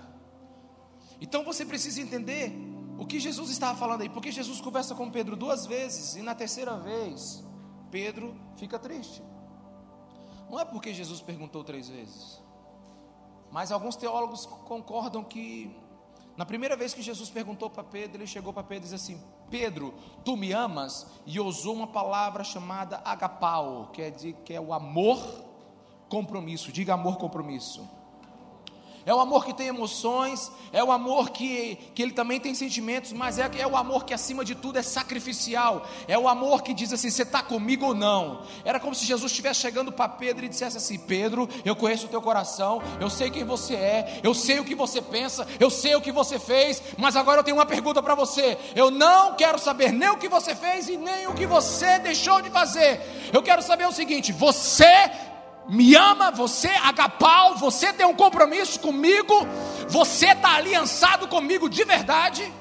[1.21, 2.53] Então você precisa entender
[2.99, 6.35] o que Jesus estava falando aí, porque Jesus conversa com Pedro duas vezes e na
[6.35, 7.45] terceira vez
[7.91, 9.23] Pedro fica triste.
[10.53, 12.38] Não é porque Jesus perguntou três vezes.
[13.51, 15.75] Mas alguns teólogos concordam que
[16.37, 19.23] na primeira vez que Jesus perguntou para Pedro, ele chegou para Pedro e disse assim:
[19.51, 21.07] Pedro, tu me amas?
[21.25, 25.19] E usou uma palavra chamada agapau, que é, de, que é o amor
[26.11, 26.71] compromisso.
[26.71, 27.88] Diga amor compromisso.
[29.05, 33.12] É o amor que tem emoções, é o amor que, que ele também tem sentimentos,
[33.12, 35.87] mas é, é o amor que acima de tudo é sacrificial.
[36.07, 38.43] É o amor que diz assim: você está comigo ou não?
[38.65, 42.09] Era como se Jesus estivesse chegando para Pedro e dissesse assim: Pedro, eu conheço o
[42.09, 45.95] teu coração, eu sei quem você é, eu sei o que você pensa, eu sei
[45.97, 48.57] o que você fez, mas agora eu tenho uma pergunta para você.
[48.75, 52.41] Eu não quero saber nem o que você fez e nem o que você deixou
[52.41, 53.01] de fazer.
[53.33, 55.11] Eu quero saber o seguinte: você
[55.73, 59.35] me ama, você, agapau, você tem um compromisso comigo,
[59.89, 62.53] você está aliançado comigo de verdade.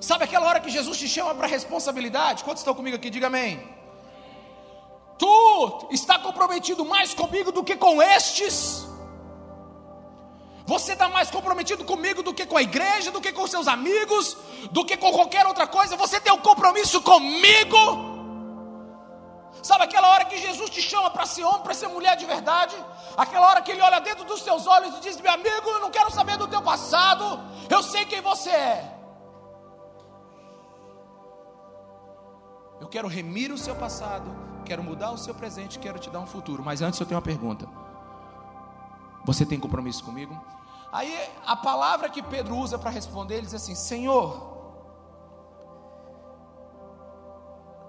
[0.00, 2.44] Sabe aquela hora que Jesus te chama para responsabilidade?
[2.44, 3.10] Quantos estão comigo aqui?
[3.10, 3.62] Diga amém.
[5.18, 8.86] Tu está comprometido mais comigo do que com estes.
[10.66, 14.36] Você está mais comprometido comigo do que com a igreja, do que com seus amigos,
[14.70, 15.96] do que com qualquer outra coisa.
[15.96, 18.14] Você tem um compromisso comigo.
[19.62, 22.76] Sabe aquela hora que Jesus te chama para ser homem, para ser mulher de verdade?
[23.16, 25.90] Aquela hora que ele olha dentro dos seus olhos e diz: Meu amigo, eu não
[25.90, 28.94] quero saber do teu passado, eu sei quem você é.
[32.80, 36.26] Eu quero remir o seu passado, quero mudar o seu presente, quero te dar um
[36.26, 36.62] futuro.
[36.62, 37.83] Mas antes eu tenho uma pergunta.
[39.24, 40.38] Você tem compromisso comigo?
[40.92, 41.12] Aí
[41.44, 44.54] a palavra que Pedro usa para responder, ele diz assim: Senhor,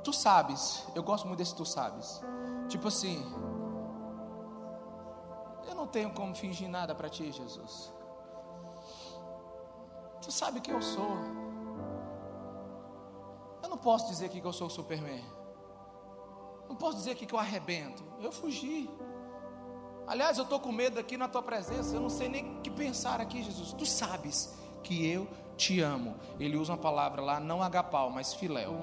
[0.04, 2.22] tu sabes, eu gosto muito desse tu sabes.
[2.68, 3.24] Tipo assim,
[5.68, 7.94] eu não tenho como fingir nada para ti, Jesus.
[10.22, 11.18] Tu sabe quem eu sou.
[13.62, 15.24] Eu não posso dizer aqui que eu sou o Superman.
[16.68, 18.04] Não posso dizer aqui que eu arrebento.
[18.20, 18.90] Eu fugi.
[20.08, 22.70] Aliás, eu estou com medo aqui na tua presença, eu não sei nem o que
[22.70, 23.74] pensar aqui, Jesus.
[23.74, 26.16] Tu sabes que eu te amo.
[26.40, 28.76] Ele usa uma palavra lá, não agapau, mas filéu.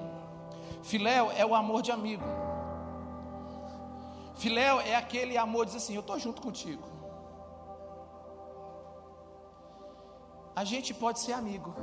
[0.81, 2.25] Filéu é o amor de amigo.
[4.35, 6.83] Filéu é aquele amor, diz assim: Eu estou junto contigo.
[10.55, 11.73] A gente pode ser amigo.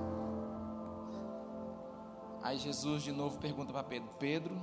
[2.43, 4.61] Aí Jesus de novo pergunta para Pedro: Pedro,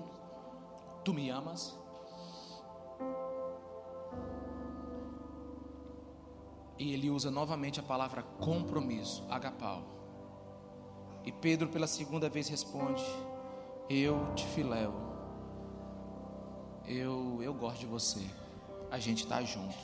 [1.04, 1.76] tu me amas?
[6.80, 9.84] E ele usa novamente a palavra compromisso, agapau.
[11.26, 13.04] E Pedro pela segunda vez responde:
[13.90, 14.94] Eu te filéu.
[16.86, 18.26] Eu eu gosto de você.
[18.90, 19.76] A gente está junto.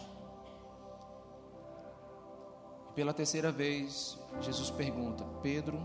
[2.89, 5.82] E pela terceira vez, Jesus pergunta: Pedro,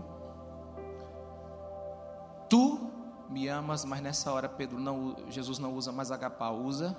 [2.47, 2.89] tu
[3.29, 6.95] me amas, mas nessa hora Pedro não, Jesus não usa mais agapau, usa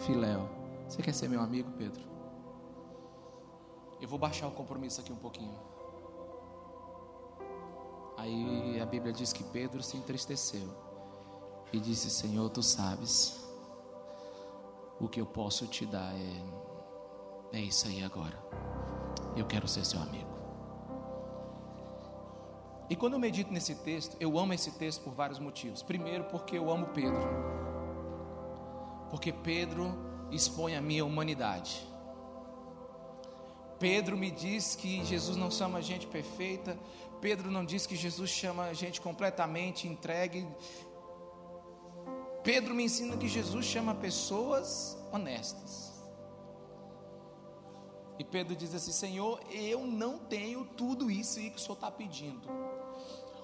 [0.00, 0.48] filéu.
[0.88, 2.17] Você quer ser meu amigo, Pedro?
[4.00, 5.58] Eu vou baixar o compromisso aqui um pouquinho.
[8.16, 10.68] Aí a Bíblia diz que Pedro se entristeceu
[11.72, 13.44] e disse: Senhor, tu sabes,
[15.00, 18.38] o que eu posso te dar é, é isso aí agora.
[19.36, 20.38] Eu quero ser seu amigo.
[22.90, 25.82] E quando eu medito nesse texto, eu amo esse texto por vários motivos.
[25.82, 27.20] Primeiro, porque eu amo Pedro.
[29.10, 29.94] Porque Pedro
[30.30, 31.86] expõe a minha humanidade.
[33.78, 36.78] Pedro me diz que Jesus não chama gente perfeita.
[37.20, 40.46] Pedro não diz que Jesus chama gente completamente entregue.
[42.42, 45.92] Pedro me ensina que Jesus chama pessoas honestas.
[48.18, 51.90] E Pedro diz assim: Senhor, eu não tenho tudo isso aí que o Senhor está
[51.90, 52.48] pedindo.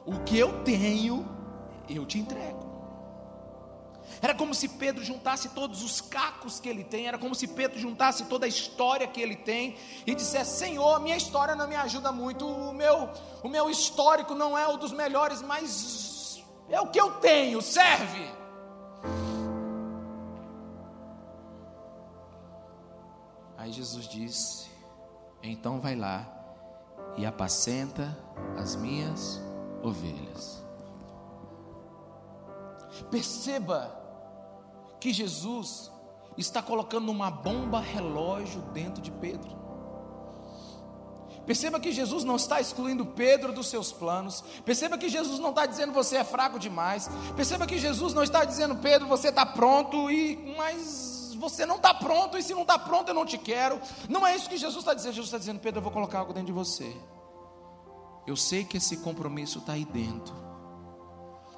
[0.04, 1.24] O que eu tenho,
[1.88, 2.73] eu te entrego.
[4.20, 7.78] Era como se Pedro juntasse todos os cacos que ele tem, era como se Pedro
[7.78, 12.10] juntasse toda a história que ele tem e dissesse: Senhor, minha história não me ajuda
[12.10, 13.10] muito, o meu,
[13.42, 18.30] o meu histórico não é o dos melhores, mas é o que eu tenho, serve.
[23.58, 24.70] Aí Jesus disse:
[25.42, 26.30] Então vai lá
[27.16, 28.16] e apacenta
[28.56, 29.40] as minhas
[29.82, 30.63] ovelhas.
[33.14, 33.96] Perceba
[34.98, 35.88] que Jesus
[36.36, 39.56] está colocando uma bomba relógio dentro de Pedro.
[41.46, 44.42] Perceba que Jesus não está excluindo Pedro dos seus planos.
[44.64, 47.08] Perceba que Jesus não está dizendo você é fraco demais.
[47.36, 51.94] Perceba que Jesus não está dizendo Pedro você está pronto e mas você não está
[51.94, 53.80] pronto e se não está pronto eu não te quero.
[54.08, 55.12] Não é isso que Jesus está dizendo.
[55.12, 56.96] Jesus está dizendo Pedro eu vou colocar algo dentro de você.
[58.26, 60.43] Eu sei que esse compromisso está aí dentro.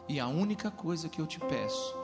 [0.08, 1.94] E a única coisa que eu te peço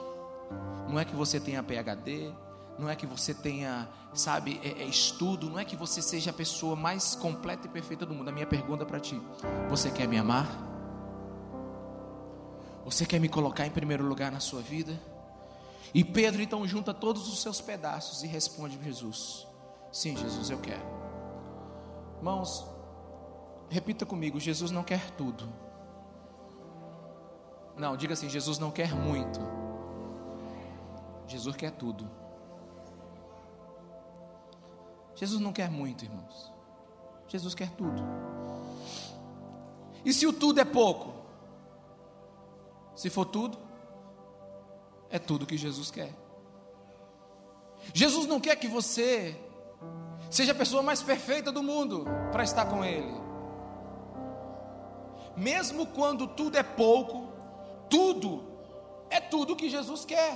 [0.89, 2.33] não é que você tenha PhD,
[2.77, 6.33] não é que você tenha, sabe, é, é estudo, não é que você seja a
[6.33, 8.29] pessoa mais completa e perfeita do mundo.
[8.29, 9.21] A minha pergunta para ti:
[9.69, 10.47] você quer me amar?
[12.83, 14.99] Você quer me colocar em primeiro lugar na sua vida?
[15.93, 19.47] E Pedro então junta todos os seus pedaços e responde Jesus:
[19.91, 20.83] Sim, Jesus, eu quero.
[22.17, 22.65] Irmãos,
[23.69, 25.47] repita comigo: Jesus não quer tudo.
[27.77, 29.39] Não, diga assim: Jesus não quer muito.
[31.27, 32.09] Jesus quer tudo.
[35.15, 36.51] Jesus não quer muito, irmãos.
[37.27, 38.01] Jesus quer tudo.
[40.05, 41.13] E se o tudo é pouco?
[42.95, 43.57] Se for tudo,
[45.09, 46.13] é tudo que Jesus quer.
[47.93, 49.39] Jesus não quer que você
[50.29, 53.13] seja a pessoa mais perfeita do mundo para estar com Ele.
[55.35, 57.22] Mesmo quando tudo é pouco,
[57.93, 58.31] tudo
[59.17, 60.33] é tudo que Jesus quer.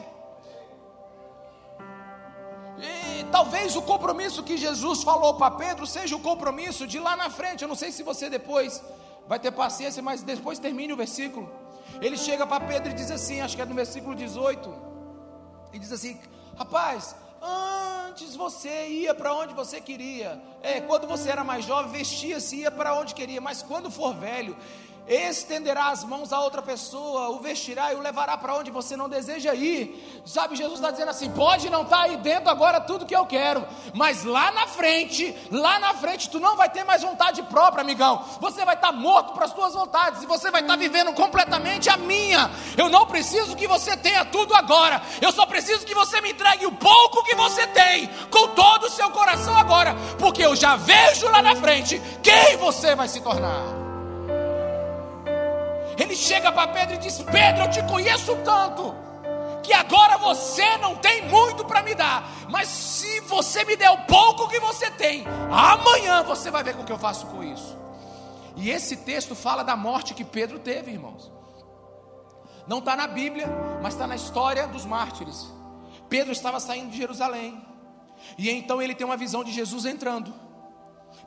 [2.89, 7.29] E talvez o compromisso que Jesus falou para Pedro seja o compromisso de lá na
[7.31, 7.63] frente.
[7.63, 8.83] Eu não sei se você depois
[9.27, 11.49] vai ter paciência, mas depois termine o versículo.
[11.99, 14.71] Ele chega para Pedro e diz assim, acho que é no versículo 18,
[15.73, 16.19] e diz assim:
[16.55, 20.39] Rapaz, antes você ia para onde você queria.
[20.61, 24.55] É, quando você era mais jovem, vestia-se ia para onde queria, mas quando for velho,
[25.07, 29.07] estenderá as mãos a outra pessoa, o vestirá e o levará para onde você não
[29.07, 30.21] deseja ir.
[30.25, 33.25] Sabe, Jesus está dizendo assim: pode não estar tá aí dentro agora tudo que eu
[33.25, 37.81] quero, mas lá na frente, lá na frente, tu não vai ter mais vontade própria,
[37.81, 38.23] amigão.
[38.41, 41.13] Você vai estar tá morto para as tuas vontades e você vai estar tá vivendo
[41.13, 42.51] completamente a minha.
[42.75, 46.65] Eu não preciso que você tenha tudo agora, eu só preciso que você me entregue
[46.65, 51.29] o pouco que você tem, com todo o seu coração agora, porque eu já vejo
[51.29, 53.86] lá na frente quem você vai se tornar.
[55.97, 58.95] Ele chega para Pedro e diz: Pedro, eu te conheço tanto
[59.63, 64.05] que agora você não tem muito para me dar, mas se você me der o
[64.05, 67.75] pouco que você tem, amanhã você vai ver o que eu faço com isso.
[68.55, 71.31] E esse texto fala da morte que Pedro teve, irmãos.
[72.65, 73.47] Não está na Bíblia,
[73.81, 75.51] mas está na história dos mártires.
[76.07, 77.61] Pedro estava saindo de Jerusalém,
[78.37, 80.33] e então ele tem uma visão de Jesus entrando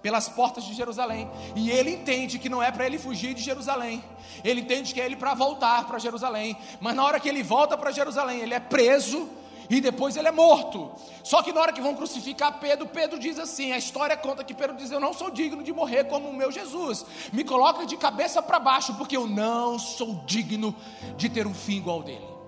[0.02, 1.30] pelas portas de Jerusalém.
[1.54, 4.02] E ele entende que não é para ele fugir de Jerusalém.
[4.44, 6.56] Ele entende que é ele para voltar para Jerusalém.
[6.80, 9.28] Mas na hora que ele volta para Jerusalém, ele é preso
[9.68, 10.90] e depois ele é morto.
[11.22, 14.52] Só que na hora que vão crucificar Pedro, Pedro diz assim: a história conta que
[14.52, 17.06] Pedro diz: Eu não sou digno de morrer como o meu Jesus.
[17.32, 20.74] Me coloca de cabeça para baixo, porque eu não sou digno
[21.16, 22.39] de ter um fim igual dele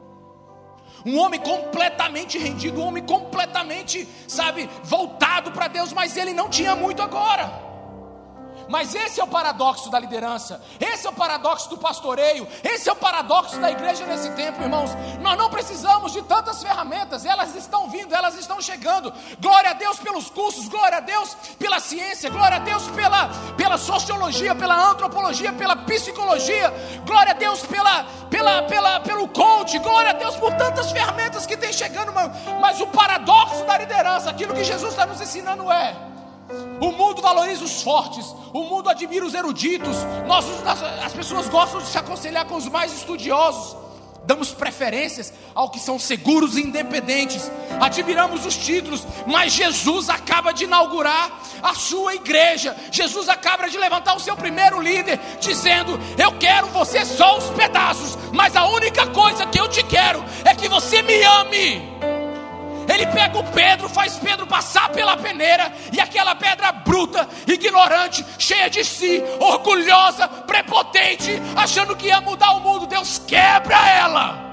[1.04, 6.74] um homem completamente rendido, um homem completamente, sabe, voltado para Deus, mas ele não tinha
[6.76, 7.71] muito agora.
[8.68, 12.92] Mas esse é o paradoxo da liderança, esse é o paradoxo do pastoreio, esse é
[12.92, 14.90] o paradoxo da igreja nesse tempo, irmãos.
[15.20, 19.12] Nós não precisamos de tantas ferramentas, elas estão vindo, elas estão chegando.
[19.40, 23.79] Glória a Deus pelos cursos, glória a Deus pela ciência, glória a Deus pela, pela
[23.79, 26.72] sociologia, pela antropologia, pela psicologia,
[27.05, 31.57] glória a Deus pela, pela, pela, pelo coach, glória a Deus por tantas ferramentas que
[31.57, 32.12] tem chegando,
[32.61, 36.12] mas o paradoxo da liderança, aquilo que Jesus está nos ensinando é
[36.80, 40.44] o mundo valoriza os fortes, o mundo admira os eruditos, nós,
[41.04, 43.76] as pessoas gostam de se aconselhar com os mais estudiosos.
[44.24, 50.64] Damos preferências ao que são seguros e independentes, admiramos os títulos, mas Jesus acaba de
[50.64, 52.76] inaugurar a sua igreja.
[52.92, 58.16] Jesus acaba de levantar o seu primeiro líder, dizendo: Eu quero você só os pedaços,
[58.32, 62.12] mas a única coisa que eu te quero é que você me ame.
[62.92, 68.68] Ele pega o Pedro, faz Pedro passar pela peneira, e aquela pedra bruta, ignorante, cheia
[68.68, 74.52] de si, orgulhosa, prepotente, achando que ia mudar o mundo, Deus quebra ela.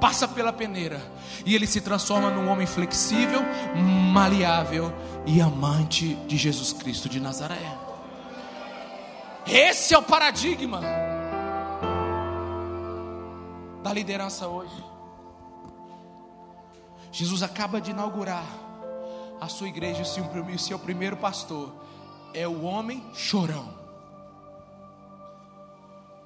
[0.00, 1.02] Passa pela peneira,
[1.44, 3.42] e ele se transforma num homem flexível,
[3.74, 4.92] maleável
[5.26, 7.60] e amante de Jesus Cristo de Nazaré.
[9.46, 10.80] Esse é o paradigma
[13.82, 14.95] da liderança hoje.
[17.16, 18.44] Jesus acaba de inaugurar
[19.40, 21.72] a sua igreja e o seu primeiro pastor
[22.34, 23.72] é o homem chorão.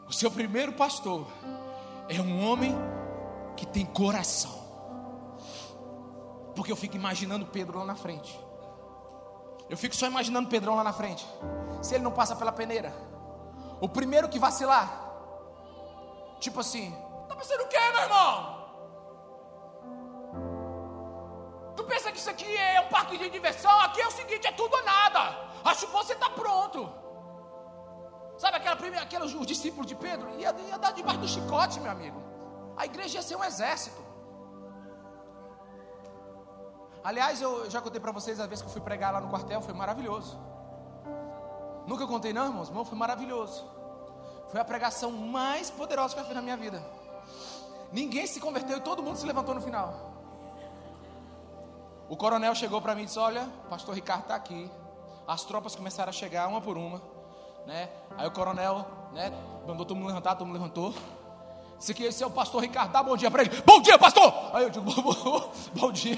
[0.09, 1.29] O seu primeiro pastor
[2.09, 2.74] é um homem
[3.57, 4.50] que tem coração.
[6.57, 8.37] Porque eu fico imaginando Pedro lá na frente.
[9.68, 11.24] Eu fico só imaginando Pedrão lá na frente.
[11.81, 12.92] Se ele não passa pela peneira,
[13.81, 15.09] o primeiro que vacilar,
[16.40, 16.92] tipo assim,
[17.29, 18.59] tá pensando o quê, meu irmão?
[21.76, 23.80] Tu pensa que isso aqui é um parque de diversão?
[23.80, 25.38] Aqui é o seguinte: é tudo ou nada.
[25.64, 26.90] Acho que você está pronto.
[28.38, 30.30] Sabe aquela primeira, aqueles os discípulos de Pedro?
[30.38, 32.22] Ia, ia dar debaixo do chicote, meu amigo.
[32.76, 34.02] A igreja ia ser um exército.
[37.02, 39.61] Aliás, eu já contei para vocês a vez que eu fui pregar lá no quartel,
[39.62, 40.38] foi maravilhoso.
[41.87, 42.68] Nunca contei, não, irmãos?
[42.68, 43.64] Irmão, foi maravilhoso.
[44.48, 46.83] Foi a pregação mais poderosa que eu fiz na minha vida.
[47.92, 50.09] Ninguém se converteu e todo mundo se levantou no final.
[52.10, 54.68] O coronel chegou para mim e disse: Olha, o pastor Ricardo está aqui.
[55.28, 57.00] As tropas começaram a chegar uma por uma.
[57.64, 57.88] Né?
[58.18, 59.32] Aí o coronel né,
[59.64, 60.92] mandou todo mundo levantar, todo mundo levantou.
[61.78, 63.62] Disse que esse é o pastor Ricardo, dá bom dia para ele.
[63.64, 64.34] Bom dia, pastor!
[64.52, 66.16] Aí eu digo: Bom, bom, bom dia.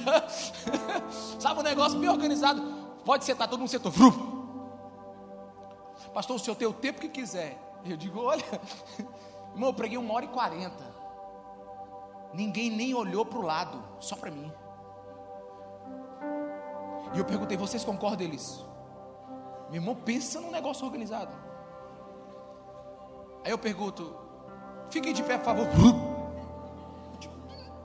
[1.38, 2.62] Sabe um negócio bem organizado.
[3.05, 3.92] Pode sentar, todo mundo sentou.
[6.14, 7.59] Pastor, o senhor tem o tempo que quiser.
[7.85, 8.42] Eu digo: Olha,
[9.52, 10.90] irmão, eu preguei uma hora e quarenta.
[12.33, 14.50] Ninguém nem olhou para o lado, só para mim.
[17.14, 18.64] E eu perguntei: vocês concordam eles?
[19.70, 21.33] Meu irmão, pensa num negócio organizado.
[23.44, 24.14] Aí eu pergunto:
[24.90, 25.66] fiquem de pé, por favor.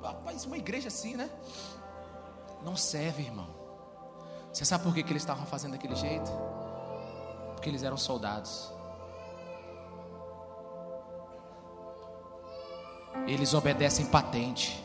[0.03, 1.29] Rapaz, uma igreja assim, né?
[2.63, 3.47] Não serve, irmão.
[4.51, 6.31] Você sabe por que, que eles estavam fazendo daquele jeito?
[7.53, 8.71] Porque eles eram soldados.
[13.27, 14.83] Eles obedecem patente.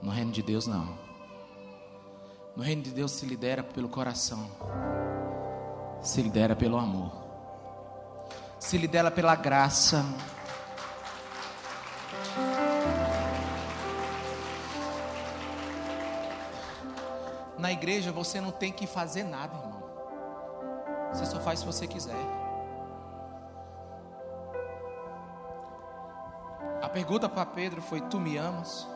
[0.00, 1.01] No reino de Deus, não.
[2.54, 4.50] No reino de Deus se lidera pelo coração,
[6.02, 7.10] se lidera pelo amor,
[8.58, 10.04] se lidera pela graça.
[17.56, 19.82] Na igreja você não tem que fazer nada, irmão.
[21.12, 22.16] Você só faz se você quiser.
[26.82, 28.86] A pergunta para Pedro foi: Tu me amas?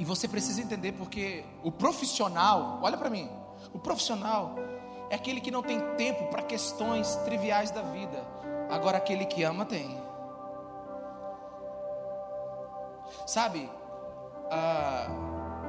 [0.00, 3.28] E você precisa entender porque o profissional, olha para mim,
[3.70, 4.54] o profissional
[5.10, 8.24] é aquele que não tem tempo para questões triviais da vida.
[8.70, 10.00] Agora aquele que ama tem.
[13.26, 13.70] Sabe,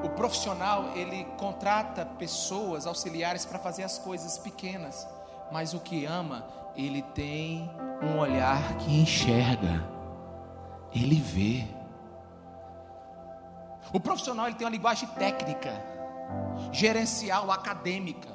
[0.01, 5.05] o profissional ele contrata pessoas auxiliares para fazer as coisas pequenas,
[5.51, 7.69] mas o que ama ele tem
[8.01, 9.85] um olhar que enxerga,
[10.95, 11.80] ele vê.
[13.93, 15.83] O profissional ele tem uma linguagem técnica,
[16.71, 18.29] gerencial, acadêmica.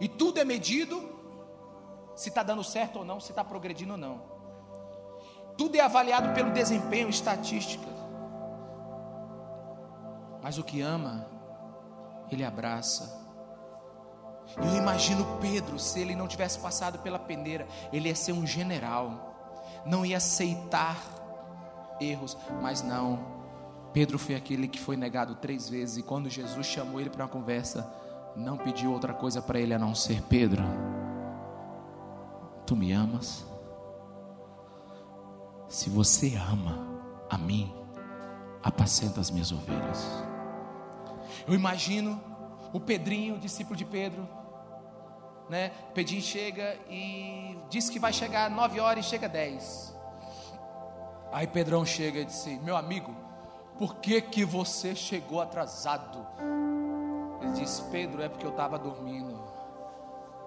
[0.00, 1.16] E tudo é medido
[2.14, 4.22] se está dando certo ou não, se está progredindo ou não.
[5.56, 7.86] Tudo é avaliado pelo desempenho, estatística.
[10.42, 11.26] Mas o que ama,
[12.30, 13.24] ele abraça.
[14.56, 19.34] Eu imagino Pedro, se ele não tivesse passado pela peneira, ele ia ser um general,
[19.84, 20.96] não ia aceitar
[22.00, 23.35] erros, mas não,
[23.96, 27.30] Pedro foi aquele que foi negado três vezes, e quando Jesus chamou ele para uma
[27.30, 27.90] conversa,
[28.36, 30.62] não pediu outra coisa para ele a não ser: Pedro,
[32.66, 33.46] tu me amas?
[35.66, 36.78] Se você ama
[37.30, 37.72] a mim,
[38.62, 40.06] apacenta as minhas ovelhas.
[41.48, 42.22] Eu imagino
[42.74, 44.28] o Pedrinho, o discípulo de Pedro,
[45.48, 45.70] né?
[45.94, 49.96] Pedrinho chega e diz que vai chegar nove horas e chega dez.
[51.32, 53.24] Aí Pedrão chega e disse: Meu amigo,
[53.78, 56.26] por que que você chegou atrasado?
[57.40, 59.38] Ele diz: Pedro, é porque eu estava dormindo.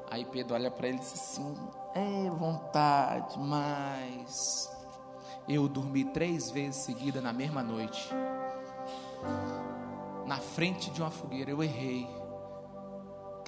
[0.09, 1.55] Aí Pedro olha para ele e diz assim:
[1.93, 4.75] É vontade, mas
[5.47, 8.09] eu dormi três vezes seguida na mesma noite,
[10.25, 11.51] na frente de uma fogueira.
[11.51, 12.18] Eu errei.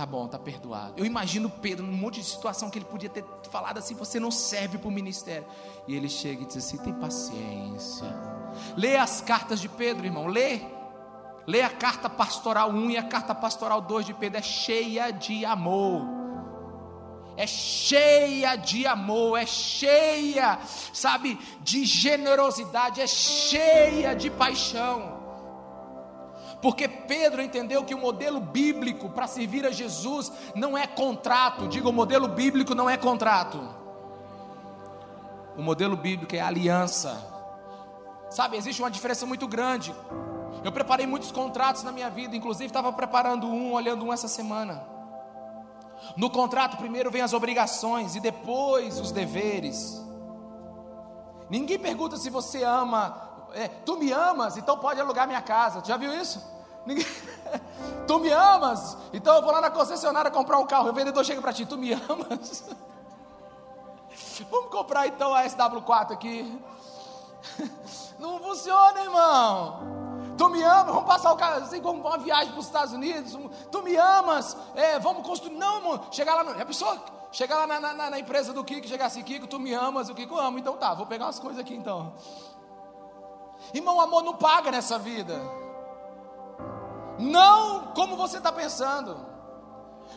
[0.02, 0.96] Tá bom, tá perdoado.
[0.98, 4.32] Eu imagino Pedro num monte de situação que ele podia ter falado assim: Você não
[4.32, 5.46] serve para o ministério.
[5.88, 8.08] E ele chega e diz assim: Tem paciência.
[8.76, 10.26] Lê as cartas de Pedro, irmão.
[10.26, 10.62] Lê.
[11.46, 14.40] Lê a carta pastoral 1 e a carta pastoral 2 de Pedro.
[14.40, 16.02] É cheia de amor
[17.38, 20.60] é cheia de amor, é cheia,
[20.94, 25.21] sabe, de generosidade, é cheia de paixão.
[26.62, 31.68] Porque Pedro entendeu que o modelo bíblico para servir a Jesus não é contrato.
[31.68, 33.60] Diga, o modelo bíblico não é contrato.
[35.58, 37.28] O modelo bíblico é aliança.
[38.30, 39.94] Sabe, existe uma diferença muito grande.
[40.64, 44.86] Eu preparei muitos contratos na minha vida, inclusive estava preparando um, olhando um essa semana.
[46.16, 50.00] No contrato, primeiro vem as obrigações e depois os deveres.
[51.50, 55.82] Ninguém pergunta se você ama é, tu me amas, então pode alugar minha casa.
[55.82, 56.42] Tu já viu isso?
[56.86, 57.06] Ninguém...
[58.08, 60.90] tu me amas, então eu vou lá na concessionária comprar um carro.
[60.90, 62.66] O vendedor chega para ti, tu me amas?
[64.50, 66.60] Vamos comprar então a SW4 aqui.
[68.20, 70.02] Não funciona, irmão.
[70.38, 73.38] Tu me amas, vamos passar o carro, assim como uma viagem para os Estados Unidos.
[73.72, 75.56] Tu me amas, é, vamos construir.
[75.56, 77.00] Não, irmão, chegar lá, a pessoa
[77.32, 80.16] chegar lá na, na, na, empresa do Kiko, chegar assim, Kiko, tu me amas, o
[80.16, 82.14] Kiko ama, então tá, vou pegar umas coisas aqui então.
[83.74, 85.40] Irmão, amor não paga nessa vida.
[87.18, 89.26] Não como você está pensando.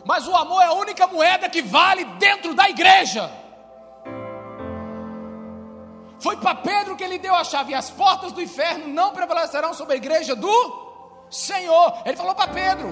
[0.03, 3.31] Mas o amor é a única moeda que vale dentro da igreja.
[6.19, 7.71] Foi para Pedro que ele deu a chave.
[7.71, 12.01] E as portas do inferno não prevalecerão sobre a igreja do Senhor.
[12.05, 12.87] Ele falou para Pedro: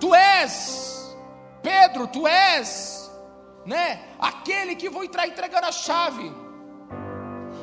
[0.00, 1.16] Tu és,
[1.62, 3.10] Pedro, tu és,
[3.64, 4.02] né?
[4.18, 6.47] Aquele que vou entrar entregando a chave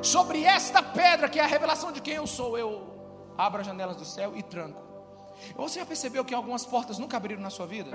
[0.05, 2.87] sobre esta pedra, que é a revelação de quem eu sou, eu
[3.37, 4.81] abro as janelas do céu e tranco.
[5.55, 7.91] Você já percebeu que algumas portas nunca abriram na sua vida?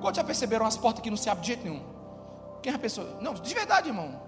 [0.00, 1.82] Quantos já perceberam as portas que não se abrem de jeito nenhum?
[2.62, 3.20] Quem já pensou?
[3.20, 4.22] Não, de verdade, irmão.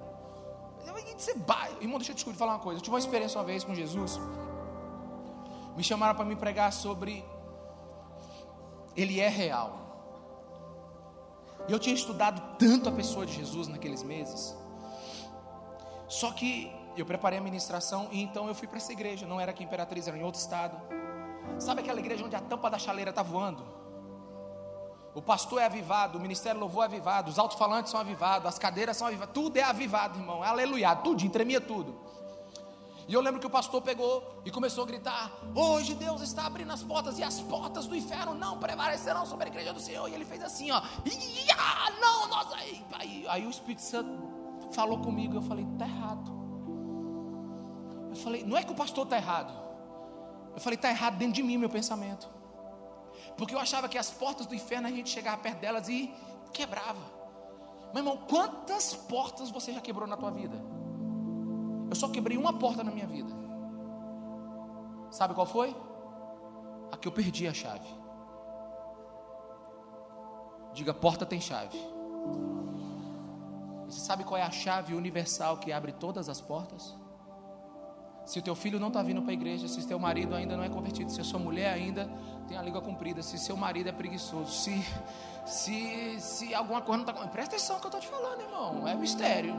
[1.17, 1.73] Você vai.
[1.81, 2.79] Irmão, deixa eu te falar uma coisa.
[2.79, 4.21] Eu tive uma experiência uma vez com Jesus.
[5.77, 7.25] Me chamaram para me pregar sobre
[8.95, 9.85] Ele é real.
[11.69, 14.55] E eu tinha estudado tanto a pessoa de Jesus naqueles meses.
[16.09, 16.71] Só que
[17.01, 19.27] eu preparei a ministração e então eu fui para essa igreja.
[19.27, 20.77] Não era aqui em Imperatriz, era em outro estado.
[21.59, 23.65] Sabe aquela igreja onde a tampa da chaleira está voando?
[25.15, 28.99] O pastor é avivado, o ministério louvor é avivado, os alto-falantes são avivados, as cadeiras
[28.99, 30.43] são avivadas, tudo é avivado, irmão.
[30.43, 31.99] Aleluia, tudo, tremia tudo.
[33.09, 36.73] E eu lembro que o pastor pegou e começou a gritar: Hoje Deus está abrindo
[36.73, 40.09] as portas, e as portas do inferno não prevalecerão sobre a igreja do Senhor.
[40.09, 42.53] E ele fez assim: Ó, ah, não, nós.
[42.53, 44.11] Aí, aí, aí o Espírito Santo
[44.73, 45.37] falou comigo.
[45.37, 46.46] Eu falei: Está errado.
[48.17, 49.53] Eu falei: Não é que o pastor está errado.
[50.55, 52.29] Eu falei: Está errado dentro de mim, meu pensamento.
[53.37, 56.13] Porque eu achava que as portas do inferno a gente chegava perto delas e
[56.53, 57.17] quebrava.
[57.93, 60.57] Meu irmão, quantas portas você já quebrou na tua vida?
[61.89, 63.33] Eu só quebrei uma porta na minha vida.
[65.11, 65.75] Sabe qual foi?
[66.91, 67.89] A que eu perdi a chave.
[70.73, 71.79] Diga, porta tem chave.
[73.87, 76.95] Você sabe qual é a chave universal que abre todas as portas?
[78.27, 80.57] Se o teu filho não está vindo para a igreja, se o teu marido ainda
[80.57, 82.11] não é convertido, se a sua mulher ainda
[82.49, 84.85] tem a língua comprida, se seu marido é preguiçoso, se,
[85.47, 87.27] se, se alguma coisa não está.
[87.29, 88.89] Presta atenção no que eu estou te falando, irmão.
[88.89, 89.55] É mistério.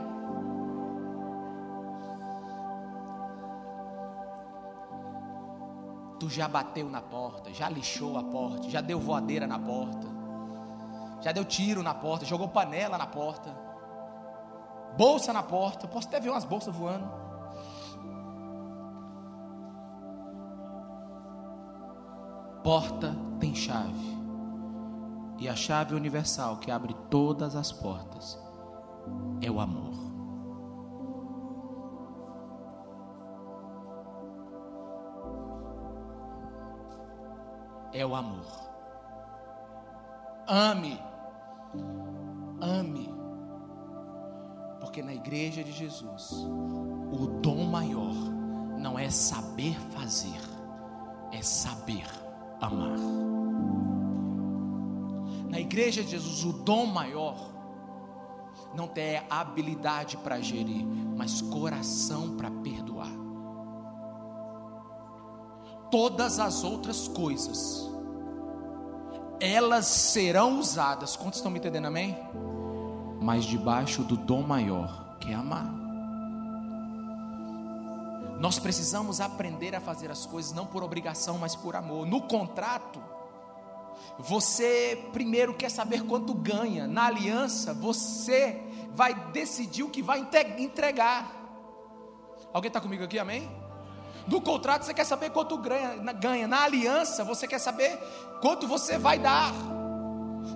[6.20, 10.06] Tu já bateu na porta, já lixou a porta, já deu voadeira na porta,
[11.22, 13.50] já deu tiro na porta, jogou panela na porta,
[14.94, 15.88] bolsa na porta.
[15.88, 17.27] Posso até ver umas bolsas voando.
[22.62, 24.18] Porta tem chave.
[25.38, 28.38] E a chave universal que abre todas as portas
[29.40, 29.94] é o amor.
[37.92, 38.46] É o amor.
[40.46, 41.00] Ame.
[42.60, 43.14] Ame.
[44.80, 46.32] Porque na igreja de Jesus,
[47.12, 48.14] o dom maior
[48.78, 50.40] não é saber fazer,
[51.32, 52.06] é saber
[52.60, 52.98] amar.
[55.48, 57.58] Na igreja de Jesus, o dom maior
[58.74, 60.84] não tem habilidade para gerir,
[61.16, 63.10] mas coração para perdoar.
[65.90, 67.90] Todas as outras coisas,
[69.40, 71.16] elas serão usadas.
[71.16, 72.16] Quantos estão me entendendo, amém?
[73.20, 75.87] Mas debaixo do dom maior, que é amar.
[78.38, 82.06] Nós precisamos aprender a fazer as coisas não por obrigação, mas por amor.
[82.06, 83.02] No contrato,
[84.18, 86.86] você primeiro quer saber quanto ganha.
[86.86, 88.62] Na aliança, você
[88.94, 90.26] vai decidir o que vai
[90.58, 91.34] entregar.
[92.52, 93.50] Alguém está comigo aqui, amém?
[94.26, 96.46] No contrato, você quer saber quanto ganha.
[96.46, 97.98] Na aliança, você quer saber
[98.40, 99.52] quanto você vai dar.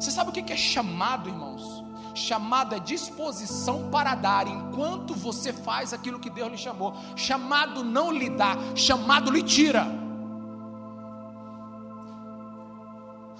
[0.00, 1.82] Você sabe o que é chamado, irmãos?
[2.14, 6.94] Chamado é disposição para dar enquanto você faz aquilo que Deus lhe chamou.
[7.16, 9.86] Chamado não lhe dá, chamado lhe tira.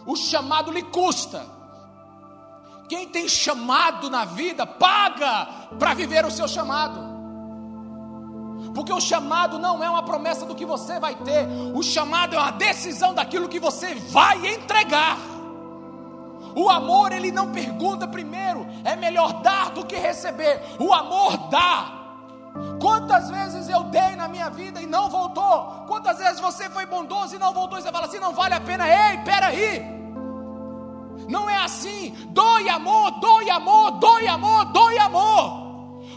[0.07, 1.45] O chamado lhe custa.
[2.89, 5.47] Quem tem chamado na vida, paga
[5.79, 7.13] para viver o seu chamado.
[8.75, 12.39] Porque o chamado não é uma promessa do que você vai ter, o chamado é
[12.39, 15.19] uma decisão daquilo que você vai entregar.
[16.55, 20.61] O amor, ele não pergunta primeiro, é melhor dar do que receber.
[20.79, 21.99] O amor dá.
[22.81, 25.85] Quantas vezes eu dei na minha vida e não voltou?
[25.87, 27.79] Quantas vezes você foi bondoso e não voltou?
[27.79, 30.03] E você fala assim: não vale a pena, ei, peraí.
[31.29, 35.72] Não é assim, doe amor, doe amor, doe amor, doe amor.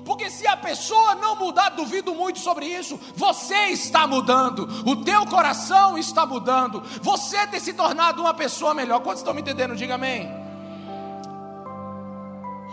[0.05, 5.25] Porque se a pessoa não mudar, duvido muito sobre isso, você está mudando, o teu
[5.25, 9.01] coração está mudando, você tem se tornado uma pessoa melhor.
[9.01, 9.75] Quantos estão me entendendo?
[9.75, 10.29] Diga amém.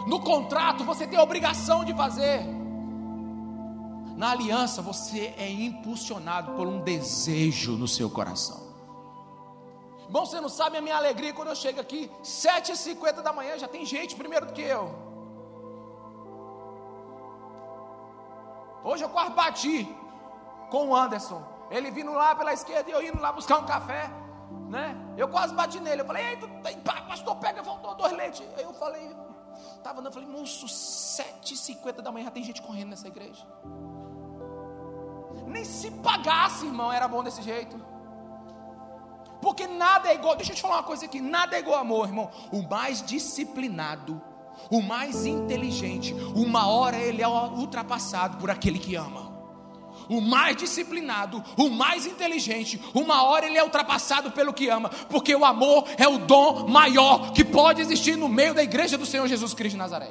[0.06, 2.44] No contrato você tem a obrigação de fazer.
[4.14, 8.60] Na aliança você é impulsionado por um desejo no seu coração.
[10.04, 13.66] Irmão, você não sabe a minha alegria quando eu chego aqui, 7h50 da manhã, já
[13.66, 15.11] tem gente primeiro do que eu.
[18.84, 19.88] Hoje eu quase bati
[20.70, 21.42] com o Anderson.
[21.70, 24.10] Ele vindo lá pela esquerda e eu indo lá buscar um café.
[24.68, 24.96] Né?
[25.16, 26.02] Eu quase bati nele.
[26.02, 28.42] Eu falei, ei, tu tem, pastor, pega, faltou dois leites.
[28.58, 29.14] Eu falei,
[29.76, 33.46] estava andando, falei, moço, 7h50 da manhã já tem gente correndo nessa igreja.
[35.46, 37.78] Nem se pagasse, irmão, era bom desse jeito.
[39.40, 42.06] Porque nada é igual, deixa eu te falar uma coisa aqui: nada é igual amor,
[42.06, 42.30] irmão.
[42.52, 44.22] O mais disciplinado,
[44.70, 49.32] o mais inteligente, uma hora ele é ultrapassado por aquele que ama.
[50.08, 55.34] O mais disciplinado, o mais inteligente, uma hora ele é ultrapassado pelo que ama, porque
[55.34, 59.26] o amor é o dom maior que pode existir no meio da igreja do Senhor
[59.26, 60.10] Jesus Cristo de Nazaré.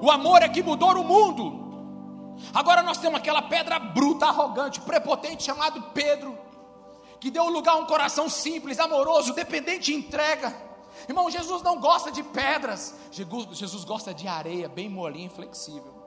[0.00, 2.34] O amor é que mudou o mundo.
[2.52, 6.42] Agora nós temos aquela pedra bruta, arrogante, prepotente chamado Pedro
[7.22, 10.52] que deu lugar a um coração simples, amoroso, dependente e entrega.
[11.08, 16.02] Irmão, Jesus não gosta de pedras, Jesus gosta de areia bem molinha e flexível.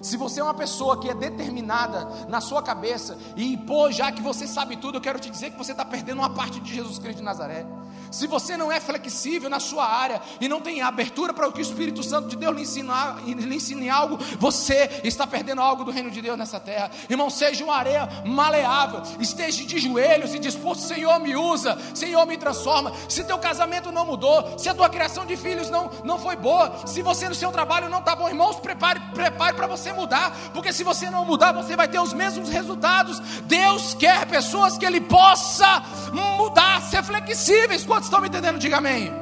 [0.00, 4.22] Se você é uma pessoa que é determinada na sua cabeça e pô, já que
[4.22, 6.98] você sabe tudo, eu quero te dizer que você está perdendo uma parte de Jesus
[6.98, 7.66] Cristo de Nazaré.
[8.12, 11.60] Se você não é flexível na sua área e não tem abertura para o que
[11.60, 15.90] o Espírito Santo de Deus lhe, ensinar, lhe ensine algo, você está perdendo algo do
[15.90, 16.90] reino de Deus nessa terra.
[17.08, 22.36] Irmão, seja uma areia maleável, esteja de joelhos e disposto, Senhor me usa, Senhor me
[22.36, 22.92] transforma.
[23.08, 26.86] Se teu casamento não mudou, se a tua criação de filhos não, não foi boa,
[26.86, 30.72] se você no seu trabalho não está bom, irmãos, prepare, prepare para você mudar, porque
[30.72, 33.20] se você não mudar, você vai ter os mesmos resultados.
[33.44, 35.82] Deus quer pessoas que Ele possa
[36.12, 37.84] mudar, ser flexíveis.
[38.02, 38.58] Quantos estão me entendendo?
[38.58, 39.12] Diga amém.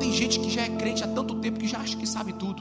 [0.00, 2.60] Tem gente que já é crente há tanto tempo que já acha que sabe tudo.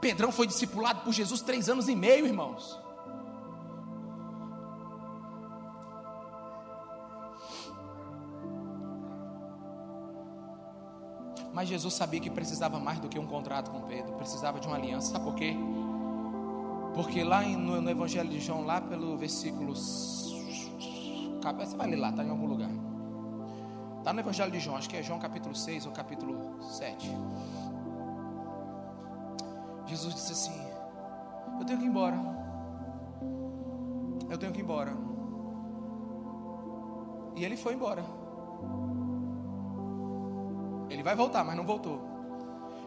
[0.00, 2.76] Pedrão foi discipulado por Jesus três anos e meio, irmãos.
[11.52, 14.76] Mas Jesus sabia que precisava mais do que um contrato com Pedro, precisava de uma
[14.76, 15.12] aliança.
[15.12, 15.56] Sabe por quê?
[16.96, 19.76] Porque lá no, no Evangelho de João, lá pelo versículo.
[19.76, 22.70] Você vai ler lá, está em algum lugar.
[23.98, 27.10] Está no Evangelho de João, acho que é João capítulo 6 ou capítulo 7.
[29.84, 30.58] Jesus disse assim:
[31.60, 32.16] Eu tenho que ir embora.
[34.30, 34.96] Eu tenho que ir embora.
[37.36, 38.02] E ele foi embora.
[40.88, 42.00] Ele vai voltar, mas não voltou.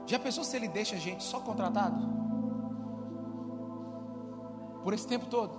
[0.07, 2.18] Já pensou se ele deixa a gente só contratado?
[4.89, 5.53] Por esse tempo todo.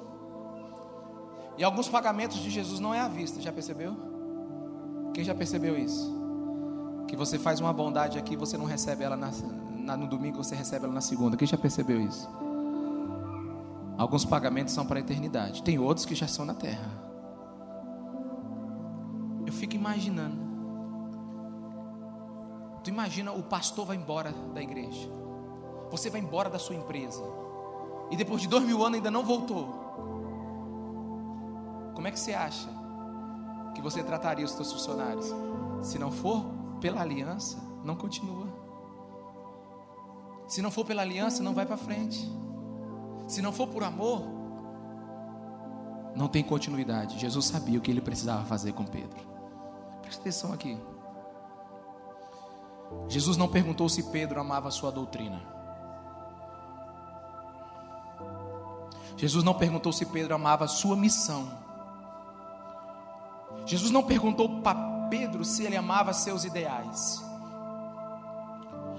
[1.57, 3.97] E alguns pagamentos de Jesus não é à vista, já percebeu?
[5.15, 6.13] Quem já percebeu isso?
[7.07, 9.31] Que você faz uma bondade aqui, você não recebe ela na,
[9.77, 11.37] na, no domingo, você recebe ela na segunda.
[11.37, 12.29] Quem já percebeu isso?
[13.97, 16.91] Alguns pagamentos são para a eternidade, tem outros que já são na terra.
[19.47, 20.51] Eu fico imaginando.
[22.83, 25.09] Tu imagina o pastor vai embora da igreja.
[25.89, 27.23] Você vai embora da sua empresa.
[28.11, 29.81] E depois de dois mil anos ainda não voltou.
[31.95, 32.69] Como é que você acha
[33.75, 35.27] que você trataria os seus funcionários?
[35.83, 36.45] Se não for
[36.81, 38.49] pela aliança, não continua.
[40.49, 42.29] Se não for pela aliança, não vai para frente.
[43.29, 44.23] Se não for por amor,
[46.17, 47.19] não tem continuidade.
[47.19, 49.21] Jesus sabia o que ele precisava fazer com Pedro.
[50.03, 50.77] Presta atenção aqui.
[53.09, 55.60] Jesus não perguntou se Pedro amava a sua doutrina.
[59.21, 61.47] Jesus não perguntou se Pedro amava a sua missão.
[63.67, 67.23] Jesus não perguntou para Pedro se ele amava seus ideais.